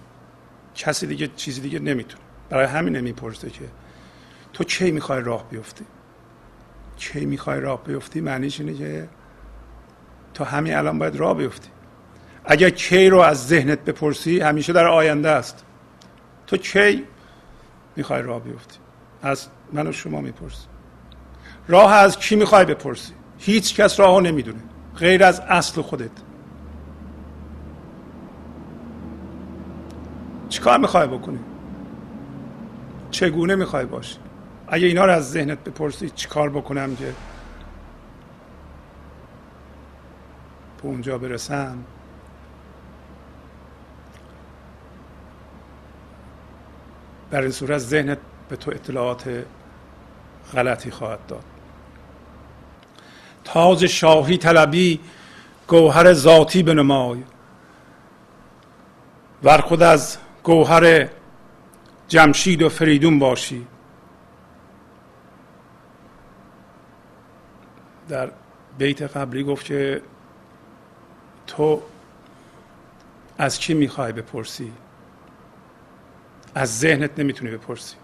کسی 0.74 1.06
دیگه 1.06 1.26
چیزی 1.36 1.60
دیگه 1.60 1.78
نمی‌تونه. 1.78 2.29
برای 2.50 2.66
همین 2.66 2.96
نمی‌پرسه 2.96 3.50
که 3.50 3.64
تو 4.52 4.64
کی 4.64 4.90
می‌خوای 4.90 5.22
راه 5.22 5.48
بیفتی؟ 5.50 5.84
کی 6.96 7.26
می‌خوای 7.26 7.60
راه 7.60 7.84
بیفتی؟ 7.84 8.20
معنیش 8.20 8.60
اینه 8.60 8.74
که 8.74 9.08
تو 10.34 10.44
همین 10.44 10.74
الان 10.74 10.98
باید 10.98 11.16
راه 11.16 11.34
بیفتی. 11.34 11.68
اگر 12.44 12.70
کی 12.70 13.08
رو 13.08 13.18
از 13.18 13.46
ذهنت 13.46 13.84
بپرسی 13.84 14.40
همیشه 14.40 14.72
در 14.72 14.86
آینده 14.86 15.28
است. 15.28 15.64
تو 16.46 16.56
کی 16.56 17.04
می‌خوای 17.96 18.22
راه 18.22 18.40
بیفتی؟ 18.40 18.78
از 19.22 19.46
من 19.72 19.86
و 19.86 19.92
شما 19.92 20.20
می‌پرسی 20.20 20.66
راه 21.68 21.92
از 21.92 22.18
کی 22.18 22.36
می‌خوای 22.36 22.64
بپرسی؟ 22.64 23.12
هیچ 23.38 23.74
کس 23.76 24.00
راه 24.00 24.20
نمی‌دونه. 24.20 24.60
غیر 24.96 25.24
از 25.24 25.40
اصل 25.40 25.82
خودت. 25.82 26.10
چیکار 30.48 30.78
می‌خوای 30.78 31.06
بکنی؟ 31.06 31.38
چگونه 33.10 33.54
می‌خوای 33.54 33.84
باشی 33.84 34.16
اگه 34.68 34.86
اینا 34.86 35.04
رو 35.04 35.12
از 35.12 35.30
ذهنت 35.30 35.64
بپرسی 35.64 36.10
چیکار 36.10 36.50
بکنم 36.50 36.96
که 36.96 37.14
به 40.82 40.88
اونجا 40.88 41.18
برسم؟ 41.18 41.78
در 47.30 47.42
این 47.42 47.50
صورت 47.50 47.78
ذهنت 47.78 48.18
به 48.48 48.56
تو 48.56 48.70
اطلاعات 48.70 49.44
غلطی 50.54 50.90
خواهد 50.90 51.26
داد. 51.28 51.44
تاج 53.44 53.86
شاهی 53.86 54.36
طلبی 54.36 55.00
گوهر 55.68 56.12
ذاتی 56.12 56.62
بنمای. 56.62 57.22
ور 59.42 59.58
خود 59.58 59.82
از 59.82 60.18
گوهر 60.42 61.08
جمشید 62.10 62.62
و 62.62 62.68
فریدون 62.68 63.18
باشی. 63.18 63.66
در 68.08 68.30
بیت 68.78 69.02
قبلی 69.02 69.44
گفت 69.44 69.66
که 69.66 70.02
تو 71.46 71.82
از 73.38 73.58
کی 73.58 73.74
می‌خوای 73.74 74.12
بپرسی؟ 74.12 74.72
از 76.54 76.78
ذهنت 76.78 77.18
نمی‌تونی 77.18 77.50
بپرسی. 77.50 77.96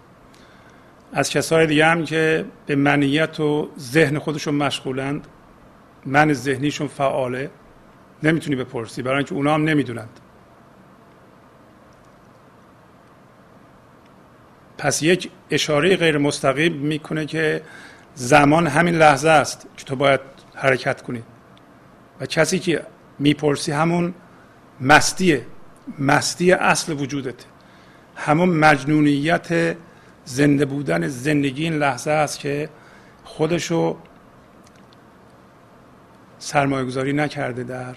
از 1.13 1.29
کسای 1.29 1.67
دیگه 1.67 1.85
هم 1.85 2.05
که 2.05 2.45
به 2.65 2.75
منیت 2.75 3.39
و 3.39 3.69
ذهن 3.79 4.19
خودشون 4.19 4.55
مشغولند 4.55 5.27
من 6.05 6.33
ذهنیشون 6.33 6.87
فعاله 6.87 7.51
نمی‌تونی 8.23 8.55
بپرسی. 8.55 9.01
برای 9.01 9.17
اینکه 9.17 9.35
اونا 9.35 9.53
هم 9.53 9.63
نمی‌دونند. 9.63 10.19
پس 14.77 15.03
یک 15.03 15.31
اشاره 15.49 15.95
غیر 15.95 16.17
مستقیم 16.17 16.73
می‌کنه 16.73 17.25
که 17.25 17.61
زمان 18.15 18.67
همین 18.67 18.95
لحظه 18.95 19.29
است 19.29 19.67
که 19.77 19.85
تو 19.85 19.95
باید 19.95 20.19
حرکت 20.55 21.01
کنی. 21.01 21.23
و 22.19 22.25
کسی 22.25 22.59
که 22.59 22.83
می‌پرسی 23.19 23.71
همون 23.71 24.13
مستیه 24.81 25.45
مستی 25.99 26.51
اصل 26.51 26.93
وجودت. 26.93 27.45
همون 28.15 28.49
مجنونیت 28.49 29.77
زنده 30.25 30.65
بودن 30.65 31.07
زندگی 31.07 31.63
این 31.63 31.73
لحظه 31.73 32.11
است 32.11 32.39
که 32.39 32.69
خودشو 33.23 33.97
سرمایه 36.39 36.85
گذاری 36.85 37.13
نکرده 37.13 37.63
در 37.63 37.95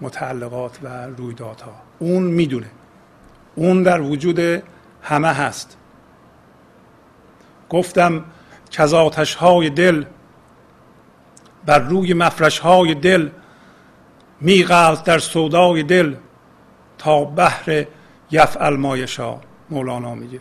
متعلقات 0.00 0.78
و 0.82 1.06
رویدادها. 1.06 1.74
اون 1.98 2.22
می‌دونه. 2.22 2.70
اون 3.54 3.82
در 3.82 4.00
وجود 4.00 4.62
همه 5.04 5.28
هست. 5.28 5.76
گفتم 7.70 8.24
که 8.70 8.82
از 8.82 8.94
آتش 8.94 9.34
های 9.34 9.70
دل 9.70 10.04
بر 11.66 11.78
روی 11.78 12.14
مفرش 12.14 12.58
های 12.58 12.94
دل 12.94 13.30
میغلط 14.40 15.04
در 15.04 15.18
سودای 15.18 15.82
دل 15.82 16.16
تا 16.98 17.24
بحر 17.24 17.86
یفعل 18.30 18.76
مایشا 18.76 19.40
مولانا 19.70 20.14
میگه. 20.14 20.40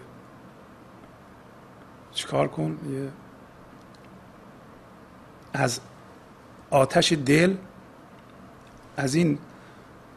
چیکار 2.11 2.47
کن؟ 2.47 2.77
یه 2.91 3.09
از 5.53 5.79
آتش 6.69 7.13
دل 7.13 7.55
از 8.97 9.15
این 9.15 9.39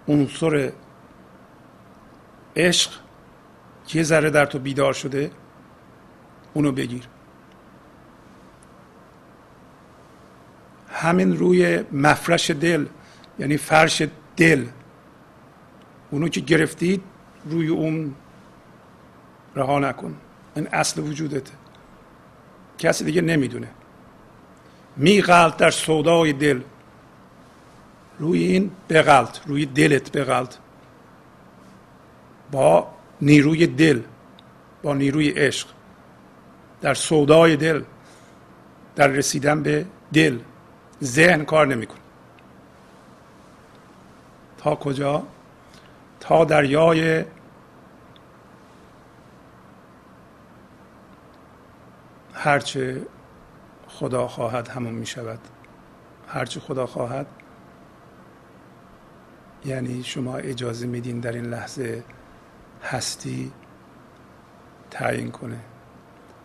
عنصر 0.08 0.72
عشق 2.56 2.90
یه 3.94 4.02
ذره 4.02 4.30
در 4.30 4.46
تو 4.46 4.58
بیدار 4.58 4.92
شده 4.92 5.30
اونو 6.54 6.72
بگیر. 6.72 7.08
همین 10.88 11.36
روی 11.36 11.84
مفرش 11.92 12.50
دل 12.50 12.86
یعنی 13.38 13.56
فرش 13.56 14.02
دل 14.36 14.66
اونو 16.10 16.28
که 16.28 16.40
گرفتید 16.40 17.02
روی 17.44 17.68
اون 17.68 18.14
رها 19.54 19.78
نکن. 19.78 20.16
این 20.56 20.68
اصل 20.72 21.00
وجودته. 21.00 21.52
کسی 22.78 23.04
دیگه 23.04 23.20
نمی‌دونه. 23.20 23.68
میغلط 24.96 25.56
در 25.56 25.70
سودای 25.70 26.32
دل. 26.32 26.60
روی 28.18 28.42
این 28.42 28.70
بغلط 28.90 29.38
روی 29.46 29.66
دلت 29.66 30.16
بغلط. 30.16 30.54
با 32.52 32.95
نیروی 33.20 33.66
دل 33.66 34.02
با 34.82 34.94
نیروی 34.94 35.30
عشق. 35.30 35.68
در 36.80 36.94
سودای 36.94 37.56
دل 37.56 37.82
در 38.96 39.08
رسیدن 39.08 39.62
به 39.62 39.86
دل 40.12 40.38
ذهن 41.02 41.44
کار 41.44 41.66
نمی‌کنه. 41.66 42.00
تا 44.58 44.74
کجا؟ 44.74 45.22
تا 46.20 46.44
دریای 46.44 47.24
هرچه 52.34 53.02
خدا 53.88 54.28
خواهد 54.28 54.68
همون 54.68 54.94
می 54.94 55.06
شود 55.06 55.38
هرچه 56.28 56.60
خدا 56.60 56.86
خواهد 56.86 57.26
یعنی 59.64 60.02
شما 60.02 60.36
اجازه 60.36 60.86
میدین 60.86 61.20
در 61.20 61.32
این 61.32 61.44
لحظه 61.44 62.02
هستی 62.86 63.52
تعیین 64.90 65.30
کنه. 65.30 65.60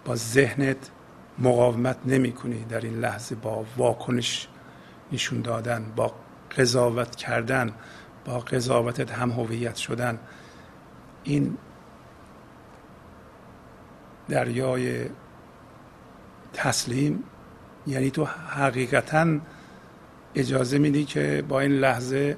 با 0.05 0.15
ذهنت 0.15 0.91
مقاومت 1.39 1.97
نمی 2.05 2.31
کنی 2.31 2.63
در 2.63 2.81
این 2.81 2.99
لحظه 2.99 3.35
با 3.35 3.65
واکنش 3.77 4.47
نشون 5.11 5.41
دادن 5.41 5.85
با 5.95 6.13
قضاوت 6.57 7.15
کردن 7.15 7.73
با 8.25 8.39
قضاوتت 8.39 9.11
هم 9.11 9.31
هویت 9.31 9.75
شدن. 9.75 10.19
این 11.23 11.57
دریای 14.29 15.05
تسلیم 16.53 17.23
یعنی 17.87 18.11
تو 18.11 18.25
حقیقتا 18.25 19.39
اجازه 20.35 20.77
میدی 20.77 21.05
که 21.05 21.43
با 21.49 21.59
این 21.59 21.71
لحظه 21.71 22.37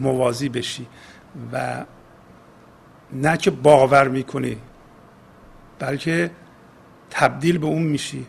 موازی 0.00 0.48
بشی 0.48 0.86
و 1.52 1.84
نه 3.12 3.36
که 3.36 3.50
باور 3.50 4.08
می‌کنی 4.08 4.56
بلکه 5.78 6.30
تبدیل 7.10 7.58
به 7.58 7.66
اون 7.66 7.82
میشی. 7.82 8.26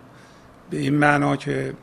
به 0.69 0.77
این 0.77 0.95
معنا 0.95 1.35
که 1.35 1.73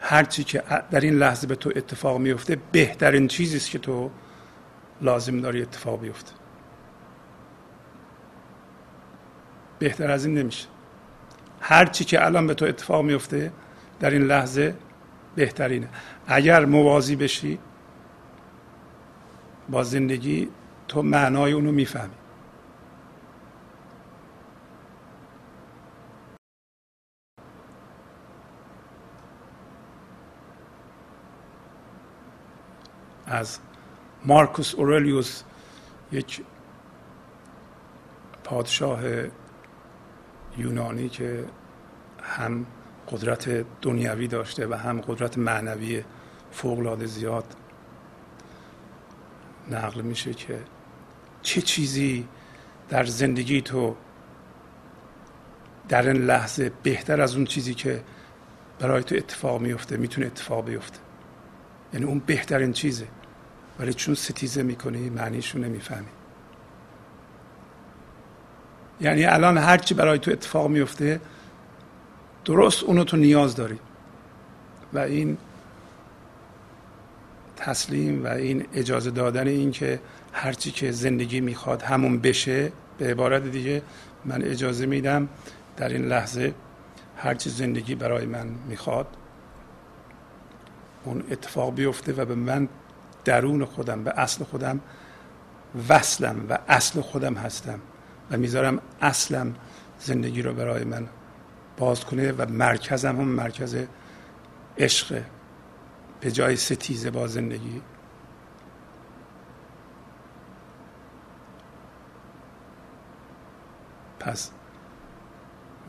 هرچی 0.00 0.44
که 0.44 0.62
در 0.90 1.00
این 1.00 1.14
لحظه 1.14 1.46
به 1.46 1.54
تو 1.54 1.72
اتفاق 1.76 2.18
میفته 2.18 2.58
بهترین 2.72 3.28
چیزی 3.28 3.56
است 3.56 3.70
که 3.70 3.78
تو 3.78 4.10
لازم 5.00 5.40
داری 5.40 5.62
اتفاق 5.62 6.00
بیفته. 6.00 6.32
بهتر 9.78 10.10
از 10.10 10.26
این 10.26 10.38
نمیشه. 10.38 10.66
هر 11.60 11.86
چی 11.86 12.04
که 12.04 12.24
الان 12.24 12.46
به 12.46 12.54
تو 12.54 12.64
اتفاق 12.64 13.04
میفته 13.04 13.52
در 14.00 14.10
این 14.10 14.22
لحظه 14.22 14.74
بهترینه. 15.34 15.88
اگر 16.26 16.64
موازی 16.64 17.16
بشی 17.16 17.58
با 19.68 19.82
زندگی 19.84 20.48
تو 20.88 21.02
معنای 21.02 21.52
اونو 21.52 21.72
می‌فهمی. 21.72 22.14
از 33.26 33.58
مارکوس 34.24 34.74
اورلیوس 34.74 35.42
یک 36.12 36.44
پادشاه 38.44 39.00
یونانی 40.58 41.08
که 41.08 41.44
هم 42.22 42.66
قدرت 43.10 43.64
دنیوی 43.82 44.28
داشته 44.28 44.66
و 44.66 44.74
هم 44.74 45.00
قدرت 45.00 45.38
معنوی 45.38 46.04
فوقلاده 46.50 47.06
زیاد 47.06 47.44
نقل 49.70 50.00
میشه 50.00 50.34
که 50.34 50.58
چه 51.42 51.62
چیزی 51.62 52.28
در 52.88 53.04
زندگی 53.04 53.62
تو 53.62 53.96
در 55.88 56.08
این 56.08 56.22
لحظه 56.22 56.72
بهتر 56.82 57.20
از 57.20 57.36
اون 57.36 57.44
چیزی 57.44 57.74
که 57.74 58.02
برای 58.78 59.02
تو 59.02 59.14
اتفاق 59.14 59.60
میفته 59.60 59.96
می‌تونه 59.96 60.26
اتفاق 60.26 60.64
بیفته. 60.64 60.98
یعنی 61.92 62.06
اون 62.06 62.22
بهترین 62.26 62.72
چیزه. 62.72 63.06
ولی 63.78 63.94
چون 63.94 64.14
ستیزه 64.14 64.62
می‌کنی 64.62 65.10
معنیشو 65.10 65.58
نمی‌فهمی. 65.58 66.06
یعنی 69.00 69.24
الان 69.24 69.58
هرچی 69.58 69.94
برای 69.94 70.18
تو 70.18 70.30
اتفاق 70.30 70.68
میفته 70.68 71.20
درست 72.44 72.84
اونو 72.84 73.04
تو 73.04 73.16
نیاز 73.16 73.56
داری. 73.56 73.78
و 74.92 74.98
این 74.98 75.38
تسلیم 77.56 78.24
و 78.24 78.28
این 78.28 78.66
اجازه 78.74 79.10
دادن 79.10 79.48
این 79.48 79.70
که 79.70 80.00
هرچی 80.32 80.70
که 80.70 80.92
زندگی 80.92 81.40
می‌خواد 81.40 81.82
همون 81.82 82.18
بشه 82.18 82.72
به 82.98 83.10
عبارت 83.10 83.42
دیگه 83.42 83.82
من 84.24 84.42
اجازه 84.42 84.86
میدم 84.86 85.28
در 85.76 85.88
این 85.88 86.04
لحظه 86.04 86.54
هرچی 87.16 87.50
زندگی 87.50 87.94
برای 87.94 88.26
من 88.26 88.46
می‌خواد 88.68 89.06
اون 91.04 91.22
اتفاق 91.30 91.74
بیفته 91.74 92.12
و 92.12 92.24
به 92.24 92.34
من 92.34 92.68
درون 93.24 93.64
خودم 93.64 94.04
به 94.04 94.12
اصل 94.16 94.44
خودم 94.44 94.80
وصلم 95.88 96.46
و 96.50 96.58
اصل 96.68 97.00
خودم 97.00 97.34
هستم 97.34 97.78
و 98.30 98.36
می‌ذارم 98.36 98.80
اصلم 99.00 99.54
زندگی 99.98 100.42
رو 100.42 100.54
برای 100.54 100.84
من 100.84 101.06
باز 101.76 102.04
کنه 102.04 102.32
و 102.32 102.46
مرکزم 102.50 103.16
هم 103.16 103.28
مرکز 103.28 103.76
عشق 104.78 105.22
به 106.20 106.32
جای 106.32 106.56
ستیزه 106.56 107.10
با 107.10 107.26
زندگی. 107.26 107.82
پس 114.20 114.50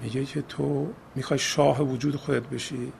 میگه 0.02 0.26
که 0.26 0.42
تو 0.42 0.94
می‌خوای 1.16 1.40
شاه 1.40 1.82
وجود 1.82 2.16
خودت 2.16 2.48
بشی. 2.48 2.94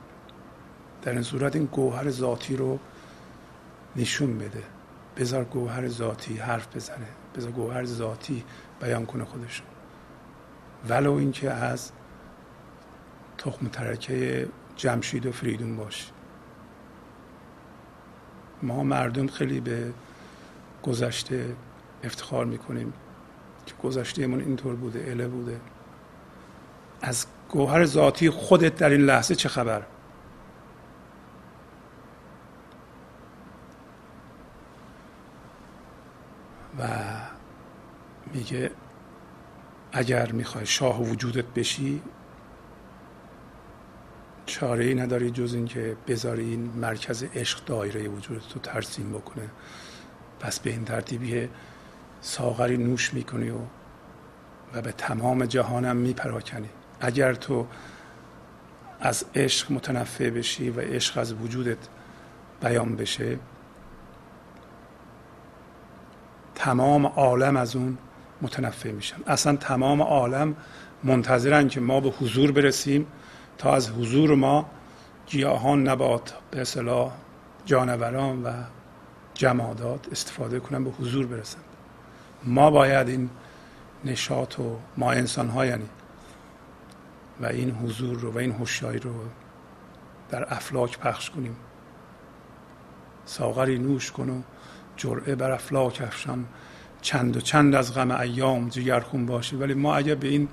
در 1.02 1.12
این 1.12 1.24
صورت 1.24 1.56
این 1.56 1.66
گوهر 1.66 2.10
ذاتی 2.10 2.56
رو 2.56 2.80
نشون 3.96 4.38
بده. 4.38 4.64
بذار 5.18 5.44
گوهر 5.44 5.88
ذاتی 5.88 6.38
حرف 6.38 6.76
بزنه. 6.76 7.08
بذار 7.36 7.52
گوهر 7.52 7.86
ذاتی 7.86 8.44
بیان 8.82 9.06
کنه 9.06 9.26
خودشون 9.26 9.68
ولو 10.90 11.14
اینکه 11.14 11.52
از 11.52 11.92
تخم 13.38 13.68
ترکه 13.68 14.48
جمشید 14.76 15.26
و 15.26 15.32
فریدون 15.32 15.78
باشه 15.78 16.17
ما 18.62 18.84
مردم 18.84 19.28
خیلی 19.28 19.60
به 19.60 19.94
گذشته 20.84 21.56
افتخار 22.04 22.46
می‌کنیم 22.46 22.94
که 23.66 23.74
گذشتهمون 23.84 24.40
اینطور 24.40 24.76
بوده 24.76 25.06
اله 25.08 25.28
بوده. 25.28 25.60
از 27.02 27.26
گوهر 27.50 27.86
ذاتی 27.86 28.30
خودت 28.30 28.76
در 28.76 28.90
این 28.90 29.02
لحظه 29.02 29.36
چه 29.36 29.50
خبر؟ 29.50 29.84
و 36.80 36.84
میگه 38.34 38.72
اگر 39.92 40.32
می‌خوای 40.32 40.66
شاه 40.66 41.02
وجودت 41.02 41.46
بشی 41.46 42.02
چاره 44.48 44.86
ای 44.86 44.96
نداری 44.96 45.32
جز 45.32 45.54
اینکه 45.54 45.98
بذاری 46.08 46.50
این 46.50 46.70
مرکز 46.76 47.24
عشق 47.36 47.66
دایره 47.66 48.08
وجودت 48.08 48.54
رو 48.54 48.62
ترسیم 48.64 49.10
بکنه. 49.10 49.50
پس 50.40 50.60
به 50.60 50.70
این 50.70 50.86
ترتیبی 50.86 51.50
ساغری 52.22 52.78
نوش 52.78 53.14
می‌کنی 53.14 53.50
و 53.50 53.58
و 54.74 54.82
به 54.82 54.92
تمام 54.92 55.46
جهانم 55.46 55.96
میپراکنی. 55.96 56.70
اگر 57.00 57.34
تو 57.34 57.68
از 59.00 59.26
عشق 59.36 59.72
متنفع 59.72 60.30
بشی 60.30 60.70
و 60.70 60.80
عشق 60.80 61.18
از 61.18 61.34
وجودت 61.34 61.78
بیان 62.62 62.96
بشه 62.96 63.40
تمام 66.56 67.06
عالم 67.06 67.58
از 67.58 67.76
اون 67.76 67.98
متنفع 68.42 68.92
میشن 68.92 69.18
اصلا 69.28 69.56
تمام 69.56 70.02
عالم 70.02 70.56
منتظرن 71.04 71.68
که 71.68 71.80
ما 71.80 72.00
به 72.00 72.10
حضور 72.10 72.52
برسیم 72.52 73.08
تا 73.58 73.74
از 73.74 73.90
حضور 73.90 74.36
ما 74.36 74.70
گیاهان 75.28 75.88
نبات 75.88 76.34
به 76.52 76.62
اصطلاح 76.62 77.12
جانوران 77.66 78.44
و 78.44 78.54
جمادات 79.34 80.12
استفاده 80.12 80.60
کنن 80.60 80.84
به 80.84 80.90
حضور 80.90 81.26
برسند 81.26 81.64
ما 82.44 82.72
باید 82.72 83.08
این 83.08 83.30
نشاط 84.06 84.60
و 84.60 84.78
ما 84.98 85.12
انسان 85.12 85.50
ها 85.50 85.66
یعنی 85.66 85.90
و 87.42 87.46
این 87.46 87.72
حضور 87.72 88.20
رو 88.20 88.32
و 88.32 88.38
این 88.38 88.52
هوشیاری 88.52 89.00
رو 89.00 89.14
در 90.30 90.54
افلاک 90.54 91.00
پخش 91.00 91.30
کنیم. 91.30 91.56
ساغری 93.26 93.80
نوش 93.80 94.12
کن 94.12 94.30
و 94.30 94.42
جرعه 94.98 95.36
بر 95.36 95.52
افلاک 95.52 96.02
افشان. 96.02 96.46
چند 97.02 97.38
و 97.38 97.42
چند 97.42 97.76
از 97.76 97.94
غم 97.94 98.12
ایام 98.12 98.70
جگرخون 98.70 99.26
باشه 99.26 99.58
ولی 99.58 99.74
ما 99.74 99.96
اگر 99.96 100.16
به 100.16 100.28
این 100.28 100.48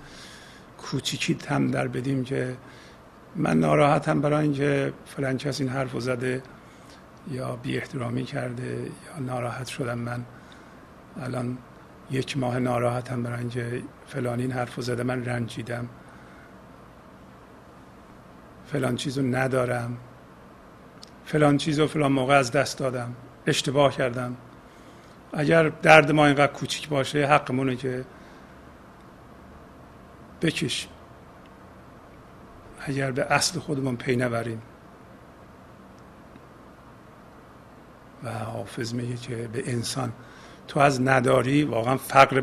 کوچیکی 0.79 1.35
تم 1.35 1.71
در 1.71 1.89
بدیم 1.89 2.25
که 2.25 2.57
من 3.37 3.61
ناراحتم 3.61 4.21
برای 4.21 4.43
اینکه 4.43 4.93
فلان 5.07 5.39
کس 5.39 5.61
این 5.61 5.71
حرف 5.71 6.01
زده 6.01 6.43
یا 7.31 7.57
بی 7.57 7.77
احترامی 7.77 8.25
کرده 8.25 8.77
یا 8.83 9.23
ناراحت 9.27 9.67
شدم 9.67 9.99
من. 9.99 10.25
الان 11.21 11.59
یک 12.11 12.39
ماه 12.39 12.59
ناراحتم 12.59 13.23
برای 13.23 13.39
اینکه 13.39 13.83
فلان 14.07 14.41
این 14.41 14.53
حرف 14.53 14.81
زده 14.81 15.03
من 15.03 15.25
رنجیدم. 15.25 15.89
فلان 18.67 18.97
چیزو 18.97 19.23
ندارم. 19.23 19.97
فلان 21.25 21.57
چیزو 21.57 21.87
فلان 21.87 22.13
موقع 22.13 22.35
از 22.35 22.51
دست 22.51 22.79
دادم. 22.79 23.15
اشتباه 23.47 23.97
کردم. 23.97 24.37
اگر 25.33 25.69
درد 25.69 26.13
ما 26.13 26.27
اینقدر 26.27 26.53
کوچیک 26.53 26.89
باشه 26.89 27.27
حقمونه 27.27 27.77
که 27.77 28.05
بکشیم 30.43 30.91
اگر 32.87 33.11
به 33.11 33.25
اصل 33.25 33.61
خودمون 33.61 33.97
پی 33.97 34.17
نبریم. 34.17 34.63
و 38.25 38.31
حافظ 38.31 38.95
میگه 38.95 39.17
که 39.17 39.49
به 39.53 39.73
انسان 39.73 40.13
تو 40.69 40.81
از 40.81 41.01
نداری 41.01 41.63
واقعا 41.63 41.97
فقر 41.97 42.43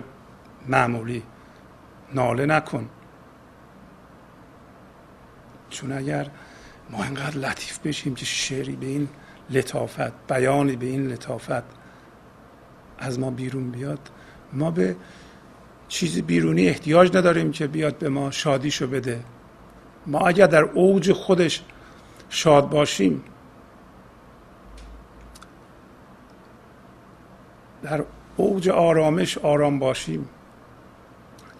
معمولی. 0.67 1.23
ناله 2.13 2.45
نکن. 2.45 2.89
چون 5.69 5.91
اگر 5.91 6.27
ما 6.89 7.03
اینقدر 7.03 7.37
لطیف 7.37 7.79
بشیم 7.79 8.15
که 8.15 8.25
شعری 8.25 8.75
به 8.75 8.85
این 8.85 9.09
لطافت 9.49 10.27
بیانی 10.27 10.75
به 10.75 10.85
این 10.85 11.07
لطافت 11.07 11.63
از 12.99 13.19
ما 13.19 13.31
بیرون 13.31 13.71
بیاد 13.71 14.09
ما 14.53 14.71
به 14.71 14.95
چیز 15.87 16.21
بیرونی 16.21 16.67
احتیاج 16.67 17.17
نداریم 17.17 17.51
که 17.51 17.67
بیاد 17.67 17.97
به 17.97 18.09
ما 18.09 18.31
شادیشو 18.31 18.87
بده. 18.87 19.23
ما 20.07 20.19
اگر 20.19 20.47
در 20.47 20.63
اوج 20.63 21.11
خودش 21.11 21.63
شاد 22.29 22.69
باشیم 22.69 23.23
در 27.83 28.03
اوج 28.37 28.69
آرامش 28.69 29.37
آرام 29.37 29.79
باشیم 29.79 30.29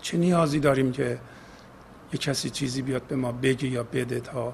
چه 0.02 0.18
نیازی 0.18 0.60
داریم 0.60 0.92
که 0.92 1.20
یه 2.14 2.20
کسی 2.20 2.50
چیزی 2.50 2.82
بیاد 2.82 3.04
به 3.04 3.16
ما 3.16 3.32
بگه 3.32 3.68
یا 3.68 3.84
بده 3.84 4.20
تا 4.20 4.54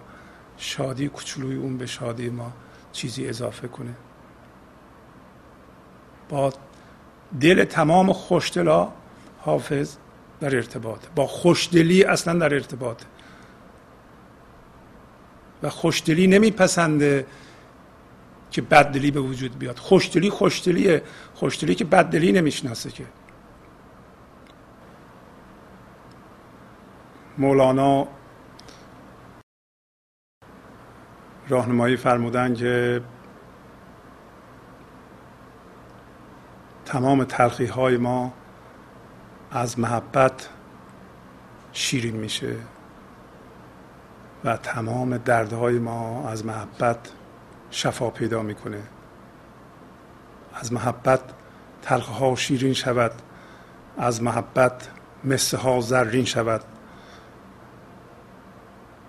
شادی 0.58 1.08
کوچولوی 1.08 1.56
اون 1.56 1.78
به 1.78 1.86
شادی 1.86 2.30
ما 2.30 2.52
چیزی 2.91 3.28
اضافه 3.28 3.67
کنه؟ 3.67 3.93
با 6.30 6.54
دل 7.41 7.63
تمام 7.63 8.13
خوشدلا 8.13 8.91
حافظ 9.39 9.97
در 10.39 10.56
ارتباط 10.56 11.00
با 11.15 11.28
خوشدلی 11.28 12.04
اصلا 12.04 12.39
در 12.39 12.54
ارتباط. 12.54 13.02
و 15.63 15.70
خوشدلی 15.70 16.28
نمیپسنده 16.28 17.26
که 18.52 18.62
بددلی 18.62 19.12
به 19.12 19.20
وجود 19.20 19.60
بیاد. 19.60 19.80
خوشدلی 19.80 20.30
خوشدلیه. 20.30 21.04
خوشدلی 21.34 21.76
که 21.76 21.86
بددلی 21.86 22.32
نمی‌شناسه 22.32 22.91
که. 22.91 23.06
مولانا 27.38 28.08
راهنمایی 31.50 31.98
فرمودن 31.98 32.54
که 32.54 33.02
تمام 36.86 37.24
تلخی 37.24 37.65
های 37.65 37.98
ما 37.98 38.34
از 39.52 39.80
محبت 39.80 40.50
شیرین 41.74 42.15
میشه. 42.15 42.56
و 44.48 44.58
تمام 44.58 45.18
دردهای 45.18 45.80
ما 45.80 46.30
از 46.30 46.46
محبت 46.46 46.98
شفا 47.72 48.10
پیدا 48.10 48.42
می‌کنه. 48.42 48.82
از 50.54 50.74
محبت 50.74 51.20
تلخ 51.82 52.08
ها 52.08 52.36
شیرین 52.36 52.74
شود. 52.74 53.12
از 53.98 54.24
محبت 54.24 54.88
مسه 55.24 55.58
ها 55.58 55.82
زرین 55.82 56.26
شود. 56.26 56.62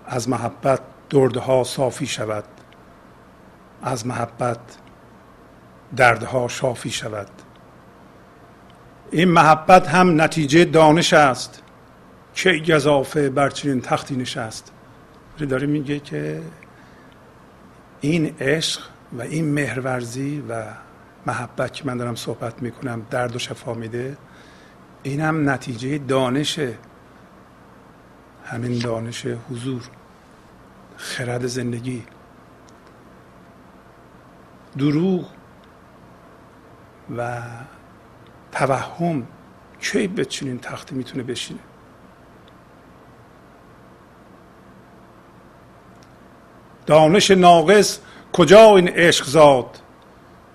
از 0.06 0.28
محبت 0.28 0.80
دردها 1.10 1.64
صافی 1.64 2.06
شود. 2.06 2.44
از 3.82 4.06
محبت 4.06 4.60
دردها 5.96 6.48
شافی 6.48 6.90
شود. 6.90 7.28
این 9.10 9.28
محبت 9.28 9.88
هم 9.88 10.20
نتیجه 10.20 10.64
دانش 10.64 11.12
است. 11.12 11.62
که 12.34 12.62
گذافه 12.68 13.30
بر 13.30 13.50
چنین 13.50 13.80
تختی 13.80 14.16
نشست؟ 14.16 14.72
داره 15.46 15.66
میگه 15.66 16.00
که 16.00 16.42
این 18.00 18.34
عشق 18.40 18.80
و 19.18 19.22
این 19.22 19.52
مهرورزی 19.54 20.44
و 20.48 20.64
محبت 21.26 21.72
که 21.72 21.86
من 21.86 21.96
دارم 21.96 22.14
صحبت 22.14 22.62
می‌کنم 22.62 23.06
درد 23.10 23.36
و 23.36 23.38
شفا 23.38 23.74
میده 23.74 24.16
این 25.02 25.20
هم 25.20 25.50
نتیجه 25.50 25.98
دانش 25.98 26.60
همین 28.44 28.78
دانش 28.78 29.26
حضور 29.26 29.82
خرد 30.96 31.46
زندگی. 31.46 32.04
دروغ 34.78 35.28
و 37.16 37.42
توهم 38.52 39.26
کی 39.80 40.24
چنین 40.24 40.58
تختی 40.58 40.94
می‌تونه 40.94 41.22
بشینه؟ 41.22 41.60
دانش 46.88 47.30
ناقص 47.30 47.98
کجا 48.32 48.76
این 48.76 48.88
عشق 48.88 49.24
زاد؟ 49.24 49.66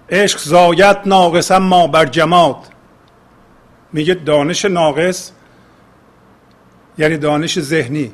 عشق 0.09 0.39
زاید 0.39 0.97
ناقص 1.05 1.51
اما 1.51 1.87
بر 1.87 2.05
جماد. 2.05 2.57
میگه 3.93 4.13
دانش 4.13 4.65
ناقص 4.65 5.31
یعنی 6.97 7.17
دانش 7.17 7.59
ذهنی. 7.59 8.11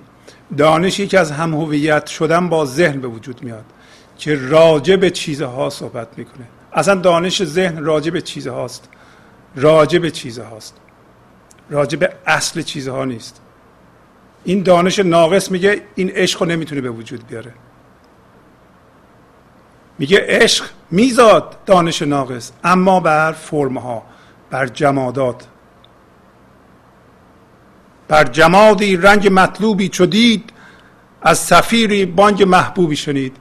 دانشی 0.58 1.08
که 1.08 1.20
از 1.20 1.32
هم 1.32 1.54
هویت 1.54 2.08
شدن 2.08 2.50
با 2.50 2.66
ذهن 2.66 3.02
به 3.02 3.08
وجود 3.08 3.44
میاد 3.44 3.66
که 4.18 4.36
راجع 4.36 4.96
به 4.96 5.10
چیزها 5.10 5.70
صحبت 5.70 6.08
می‌کنه. 6.18 6.46
اصلا 6.74 6.96
دانش 6.96 7.44
ذهن 7.44 7.84
راجع 7.84 8.12
به 8.12 8.22
چیزهاست. 8.22 8.90
راجع 9.56 10.00
به 10.00 10.12
چیزهاست. 10.12 10.76
راجع 11.70 11.98
به 11.98 12.14
اصل 12.26 12.62
چیزها 12.62 13.06
نیست. 13.06 13.42
این 14.44 14.64
دانش 14.64 15.00
ناقص 15.00 15.52
میگه 15.52 15.82
این 15.96 16.10
عشق 16.10 16.42
رو 16.42 16.50
نمی‌تونه 16.50 16.82
به 16.82 16.90
وجود 16.90 17.28
بیاره. 17.28 17.54
میگه 20.00 20.26
عشق 20.28 20.66
میزاد 20.92 21.58
دانش 21.66 22.02
ناقص 22.02 22.52
اما 22.64 23.00
بر 23.00 23.32
فرمها 23.32 24.04
بر 24.50 24.68
جمادات. 24.68 25.48
بر 28.08 28.24
جمادی 28.24 28.98
رنگ 28.98 29.30
مطلوبی 29.32 29.90
چو 29.90 30.06
دید 30.06 30.54
از 31.22 31.40
سفیری 31.40 32.06
بانگ 32.06 32.44
محبوبی 32.44 32.96
شنید. 32.96 33.38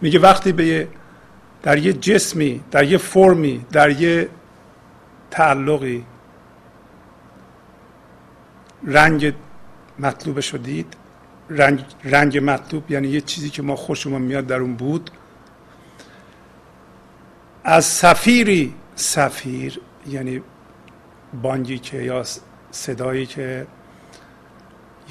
میگه 0.00 0.18
وقتی 0.18 0.52
به 0.52 0.88
در 1.62 1.78
یه 1.78 1.92
جسمی 1.92 2.60
در 2.70 2.84
یه 2.84 2.98
فرمی 2.98 3.64
در 3.72 3.90
یه 3.90 4.28
تعلقی 5.30 6.04
رنگ 8.86 9.34
مطلوب 9.98 10.40
شدید 10.40 10.96
رنگ, 11.50 11.84
رنگ 12.04 12.38
مطلوب 12.38 12.90
یعنی 12.90 13.08
یه 13.08 13.20
چیزی 13.20 13.50
که 13.50 13.62
ما 13.62 13.76
خوشمون 13.76 14.22
میاد 14.22 14.46
در 14.46 14.56
اون 14.56 14.74
بود. 14.74 15.10
از 17.64 17.84
سفیری 17.84 18.74
سفیر 18.94 19.80
یعنی 20.06 20.42
بانگی 21.42 21.78
که 21.78 21.96
یا 21.96 22.24
صدایی 22.70 23.26
که 23.26 23.66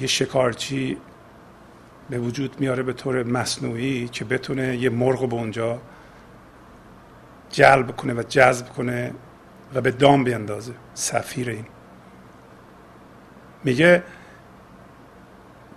یه 0.00 0.06
شکارچی 0.06 0.96
به 2.10 2.18
وجود 2.18 2.60
میاره 2.60 2.82
به 2.82 2.92
طور 2.92 3.22
مصنوعی 3.22 4.08
که 4.08 4.24
بتونه 4.24 4.76
یه 4.76 4.90
مرغ 4.90 5.28
به 5.28 5.34
اونجا 5.34 5.80
جلب 7.50 7.96
کنه 7.96 8.14
و 8.14 8.22
جذب 8.22 8.68
کنه 8.68 9.12
و 9.74 9.80
به 9.80 9.90
دام 9.90 10.24
بیندازه. 10.24 10.72
سفیر 10.94 11.50
این. 11.50 11.66
میگه 13.64 14.02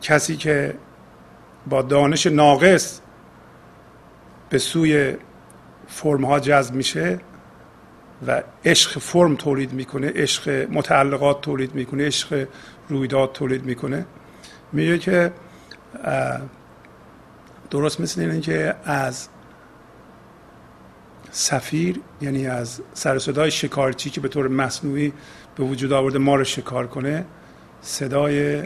کسی 0.01 0.37
که 0.37 0.75
با 1.67 1.81
دانش 1.81 2.27
ناقص 2.27 2.99
به 4.49 4.57
سوی 4.57 5.15
فرم 5.93 6.25
ها 6.25 6.39
جذب 6.39 6.75
میشه 6.75 7.19
و 8.27 8.43
عشق 8.65 8.99
فرم 8.99 9.35
تولید 9.35 9.73
می‌کنه 9.73 10.11
عشق 10.15 10.67
متعلقات 10.71 11.41
تولید 11.41 11.75
می‌کنه 11.75 12.05
عشق 12.05 12.47
رویداد 12.89 13.31
تولید 13.31 13.65
می‌کنه. 13.65 14.05
میگه 14.71 14.97
که 14.97 15.33
درست 17.69 18.01
مثل 18.01 18.21
اینه 18.21 18.41
که 18.41 18.75
از 18.85 19.27
سفیر 21.31 21.99
یعنی 22.21 22.47
از 22.47 22.81
سر 22.93 23.19
صدای 23.19 23.51
شکارچی 23.51 24.09
که 24.09 24.21
به 24.21 24.27
طور 24.27 24.47
مصنوعی 24.47 25.13
به 25.55 25.63
وجود 25.63 25.93
آورده 25.93 26.17
ما 26.17 26.35
رو 26.35 26.43
شکار 26.43 26.87
کنه 26.87 27.25
صدای 27.81 28.63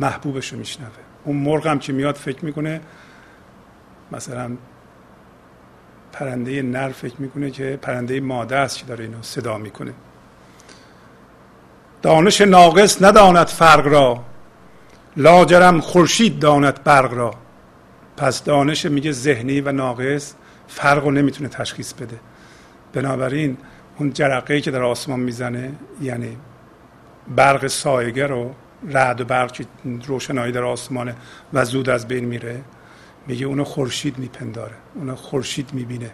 محبوبش 0.00 0.52
رو 0.52 0.58
میشنوه. 0.58 0.90
اون 1.24 1.36
مرغ 1.36 1.66
هم 1.66 1.78
که 1.78 1.92
میاد 1.92 2.14
فکر 2.14 2.44
می‌کنه 2.44 2.80
مثلا 4.12 4.56
پرنده 6.12 6.62
نر 6.62 6.88
فکر 6.88 7.14
می‌کنه 7.18 7.50
که 7.50 7.78
پرنده 7.82 8.20
ماده 8.20 8.56
است 8.56 8.78
که 8.78 8.84
داره 8.84 9.04
اینو 9.04 9.22
صدا 9.22 9.58
می‌کنه. 9.58 9.92
دانش 12.02 12.40
ناقص 12.40 13.02
نداند 13.02 13.46
فرق 13.46 13.86
را. 13.86 14.24
لاجرم 15.16 15.80
خورشید 15.80 16.38
داند 16.38 16.84
برق 16.84 17.12
را. 17.12 17.34
پس 18.16 18.44
دانش 18.44 18.84
میگه 18.86 19.12
ذهنی 19.12 19.60
و 19.60 19.72
ناقص 19.72 20.34
فرق 20.68 21.04
رو 21.04 21.10
نمی‌تونه 21.10 21.48
تشخیص 21.48 21.92
بده. 21.92 22.20
بنابراین 22.92 23.56
اون 23.98 24.12
جرقه 24.12 24.60
که 24.60 24.70
در 24.70 24.82
آسمان 24.82 25.20
می‌زنه 25.20 25.72
یعنی 26.00 26.36
برق 27.36 27.66
سایگه 27.66 28.26
رو 28.26 28.54
رعد 28.88 29.20
و 29.20 29.24
برق 29.24 29.64
روشنایی 30.06 30.52
در 30.52 30.64
آسمانه 30.64 31.14
و 31.52 31.64
زود 31.64 31.88
از 31.88 32.08
بین 32.08 32.24
میره 32.24 32.60
میگه 33.26 33.46
اونو 33.46 33.64
خورشید 33.64 34.18
میپنداره 34.18 34.76
اونو 34.94 35.16
خورشید 35.16 35.74
می‌بینه. 35.74 36.10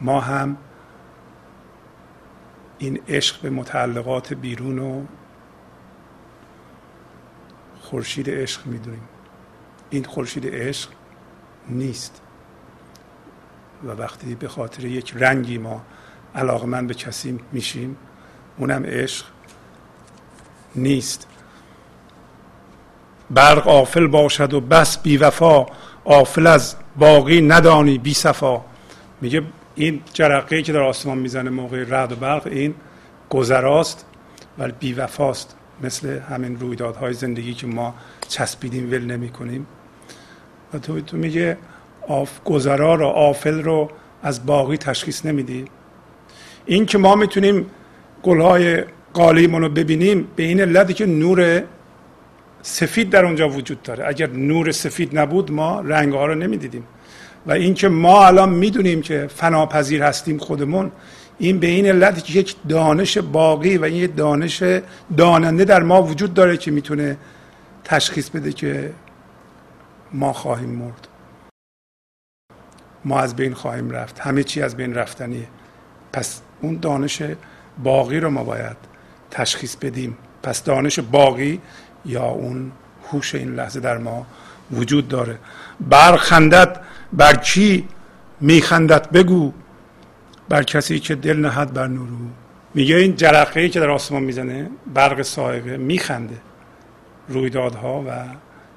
ما 0.00 0.20
هم 0.20 0.56
این 2.78 3.00
عشق 3.08 3.40
به 3.40 3.50
متعلقات 3.50 4.34
بیرون 4.34 4.78
و 4.78 5.04
خورشید 7.80 8.30
عشق 8.30 8.66
می‌دونیم. 8.66 9.08
این 9.90 10.04
خورشید 10.04 10.46
عشق 10.46 10.90
نیست. 11.68 12.22
و 13.84 13.90
وقتی 13.90 14.34
به 14.34 14.48
خاطر 14.48 14.84
یک 14.84 15.14
رنگی 15.16 15.58
ما 15.58 15.82
علاقه 16.34 16.66
من 16.66 16.86
به 16.86 16.94
کسی 16.94 17.40
میشیم 17.52 17.96
اونم 18.58 18.84
عشق 18.84 19.26
نیست. 20.76 21.26
برق 23.30 23.68
آفل 23.68 24.06
باشد 24.06 24.54
و 24.54 24.60
بس 24.60 24.98
بی 24.98 25.16
وفا 25.16 25.66
آفل 26.08 26.46
از 26.46 26.76
باقی 26.96 27.40
ندانی 27.40 27.98
بی 27.98 28.14
صفا. 28.14 28.60
میگه 29.20 29.42
این 29.74 30.00
جرقه 30.12 30.62
که 30.62 30.72
در 30.72 30.80
آسمان 30.80 31.18
می‌زنه 31.18 31.50
موقع 31.50 31.84
رعد 31.88 32.12
و 32.12 32.16
برق 32.16 32.46
این 32.46 32.74
گذراست 33.30 34.06
ولی 34.58 34.72
بی 34.80 34.92
وفاست. 34.92 35.56
مثل 35.82 36.18
همین 36.18 36.60
رویدادهای 36.60 37.14
زندگی 37.14 37.54
که 37.54 37.66
ما 37.66 37.94
چسبیدیم 38.28 38.90
ول 38.90 39.04
نمی 39.04 39.28
کنیم 39.28 39.66
و 40.74 40.78
تو, 40.78 41.00
تو 41.00 41.16
میگه 41.16 41.58
آف 42.08 42.40
گذرا 42.44 42.94
رو 42.94 43.06
آفل 43.06 43.62
رو 43.62 43.90
از 44.22 44.46
باقی 44.46 44.76
تشخیص 44.76 45.26
نمیدی. 45.26 45.64
این 46.66 46.86
که 46.86 46.98
ما 46.98 47.14
می‌تونیم 47.14 47.66
گلهای 48.22 48.84
قالیمون 49.12 49.62
رو 49.62 49.68
ببینیم 49.68 50.28
به 50.36 50.42
این 50.42 50.60
علتی 50.60 50.94
که 50.94 51.06
نور 51.06 51.62
سفید 52.62 53.10
در 53.10 53.24
اونجا 53.24 53.48
وجود 53.48 53.82
داره. 53.82 54.08
اگر 54.08 54.30
نور 54.30 54.72
سفید 54.72 55.18
نبود 55.18 55.52
ما 55.52 55.80
رنگ 55.80 56.12
ها 56.12 56.26
رو 56.26 56.34
نمی‌دیدیم. 56.34 56.84
و 57.46 57.52
اینکه 57.52 57.88
ما 57.88 58.26
الان 58.26 58.48
می‌دونیم 58.48 59.02
که 59.02 59.26
فناپذیر 59.26 60.02
هستیم 60.02 60.38
خودمون 60.38 60.92
این 61.38 61.58
به 61.58 61.66
این 61.66 61.86
علت 61.86 62.24
که 62.24 62.38
یک 62.38 62.56
دانش 62.68 63.18
باقی 63.18 63.76
و 63.76 63.84
این 63.84 64.12
دانش 64.16 64.62
داننده 65.16 65.64
در 65.64 65.82
ما 65.82 66.02
وجود 66.02 66.34
داره 66.34 66.56
که 66.56 66.70
می‌تونه 66.70 67.16
تشخیص 67.84 68.28
بده 68.30 68.52
که 68.52 68.92
ما 70.12 70.32
خواهیم 70.32 70.70
مرد. 70.70 71.08
ما 73.04 73.20
از 73.20 73.36
بین 73.36 73.54
خواهیم 73.54 73.90
رفت. 73.90 74.20
همه 74.20 74.42
چی 74.42 74.62
از 74.62 74.76
بین 74.76 74.94
رفتنیه. 74.94 75.48
پس 76.12 76.40
اون 76.60 76.78
دانش 76.82 77.22
باقی 77.82 78.20
رو 78.20 78.30
ما 78.30 78.44
باید 78.44 78.76
تشخیص 79.30 79.76
بدیم. 79.76 80.16
پس 80.42 80.64
دانش 80.64 80.98
باقی 80.98 81.60
یا 82.04 82.24
اون 82.24 82.72
هوش 83.12 83.34
این 83.34 83.54
لحظه 83.54 83.80
در 83.80 83.98
ما 83.98 84.26
وجود 84.72 85.08
داره. 85.08 85.38
برخندت 85.80 86.76
بر 87.12 87.34
کی 87.36 87.88
میخندت 88.40 89.10
بگو. 89.10 89.52
بر 90.48 90.62
کسی 90.62 90.98
که 90.98 91.14
دل 91.14 91.36
نهد 91.36 91.72
بر 91.72 91.86
نورو. 91.86 92.16
میگه 92.74 92.96
این 92.96 93.16
جرقه 93.16 93.68
که 93.68 93.80
در 93.80 93.90
آسمان 93.90 94.22
می‌زنه 94.22 94.70
برق 94.94 95.22
سایقه 95.22 95.76
میخنده. 95.76 96.36
رویدادها 97.28 98.04
و 98.08 98.24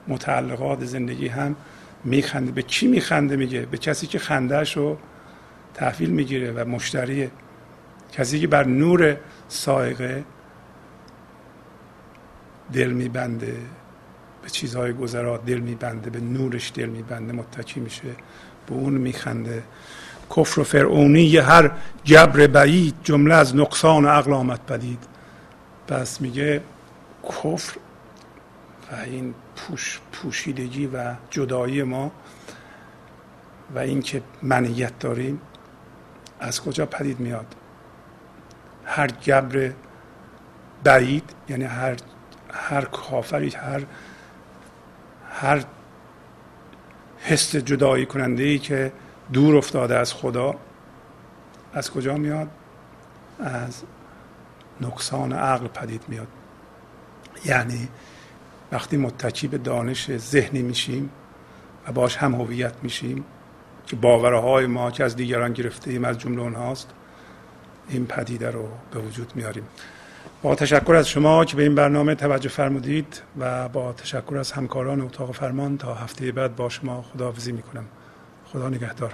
متعلقات 0.08 0.86
زندگی 0.86 1.28
هم 1.28 1.56
میخنده. 2.04 2.52
به 2.52 2.62
کی 2.62 2.88
میخنده 2.88 3.36
میگه؟ 3.36 3.60
به 3.62 3.78
کسی 3.78 4.08
که 4.08 4.20
خندهش 4.20 4.78
رو 4.78 4.98
تحویل 5.74 6.10
می‌گیره 6.10 6.52
و 6.52 6.70
مشتریه. 6.70 7.32
کسی 8.14 8.40
که 8.40 8.48
بر 8.48 8.64
نور 8.64 9.18
سایقه 9.48 10.24
دل 12.74 12.92
میبنده 12.92 13.58
به 14.42 14.50
چیزهای 14.50 14.94
گذرا 14.94 15.38
دل 15.38 15.58
میبنده 15.58 16.10
به 16.10 16.20
نورش 16.20 16.72
دل 16.76 16.86
میبنده 16.86 17.34
متکی 17.34 17.80
میشه 17.80 18.16
به 18.68 18.74
اون 18.74 18.94
میخنده. 18.94 19.64
کفر 20.38 20.60
و 20.60 20.64
فرعونی 20.64 21.38
هر 21.38 21.72
جبر 22.04 22.48
بعید 22.48 22.96
جمله 23.04 23.36
از 23.36 23.56
نقصان 23.56 24.06
عقل 24.06 24.34
آمد 24.34 24.66
بدید 24.66 25.04
پس 25.88 26.22
میگه 26.22 26.62
کفر 27.24 27.78
و 28.92 28.96
این 28.96 29.34
پوش 29.56 30.00
پوشیدگی 30.12 30.88
و 30.88 31.14
جدایی 31.30 31.84
ما 31.84 32.12
و 33.76 33.80
اینکه 33.80 34.22
منیت 34.44 35.00
داریم 35.00 35.42
از 36.40 36.62
کجا 36.62 36.86
پدید 36.86 37.20
میاد؟ 37.20 37.56
هر 38.86 39.08
جبر 39.08 39.72
بعید 40.84 41.30
یعنی 41.50 41.64
هر 41.64 41.96
هر 42.54 42.86
کافری 42.86 43.50
هر 43.50 43.86
هر 45.32 45.64
حس 47.20 47.56
جدایی 47.56 48.06
کننده 48.06 48.44
ای 48.44 48.60
که 48.60 48.92
دور 49.34 49.58
افتاده 49.58 49.98
از 49.98 50.14
خدا 50.14 50.56
از 51.74 51.92
کجا 51.92 52.16
میاد؟ 52.16 52.48
از 53.40 53.84
نقصان 54.82 55.34
عقل 55.34 55.68
پدید 55.68 56.04
میاد. 56.08 56.28
یعنی 57.46 57.90
وقتی 58.72 58.98
متکی 58.98 59.48
به 59.48 59.58
دانش 59.58 60.18
ذهنی 60.18 60.62
میشیم 60.62 61.10
و 61.88 61.92
باش 61.92 62.18
هم 62.18 62.36
هویت 62.36 62.74
میشیم 62.84 63.26
که 63.88 63.96
باورهای 63.96 64.66
ما 64.66 64.92
که 64.92 65.04
از 65.04 65.16
دیگران 65.16 65.54
گرفته 65.54 65.92
ایم 65.92 66.06
از 66.06 66.18
جمله 66.18 66.42
اونهاست 66.42 66.90
این 67.90 68.06
پدیده 68.06 68.52
رو 68.52 68.68
به 68.92 69.00
وجود 69.00 69.32
میاریم. 69.36 69.64
با 70.44 70.56
تشکر 70.56 70.96
از 70.96 71.10
شما 71.10 71.46
که 71.46 71.56
به 71.56 71.64
این 71.64 71.76
برنامه 71.76 72.16
توجه 72.16 72.50
فرمودید 72.50 73.22
و 73.40 73.70
با 73.70 73.94
تشکر 73.94 74.38
از 74.38 74.52
همکاران 74.52 75.02
اتاق 75.02 75.32
فرمان 75.32 75.78
تا 75.78 75.94
هفته 75.94 76.32
بعد 76.32 76.56
با 76.56 76.70
شما 76.70 77.02
خداحافظی 77.02 77.52
می‌کنم. 77.52 77.86
خدا 78.46 78.70
نگهدار. 78.70 79.14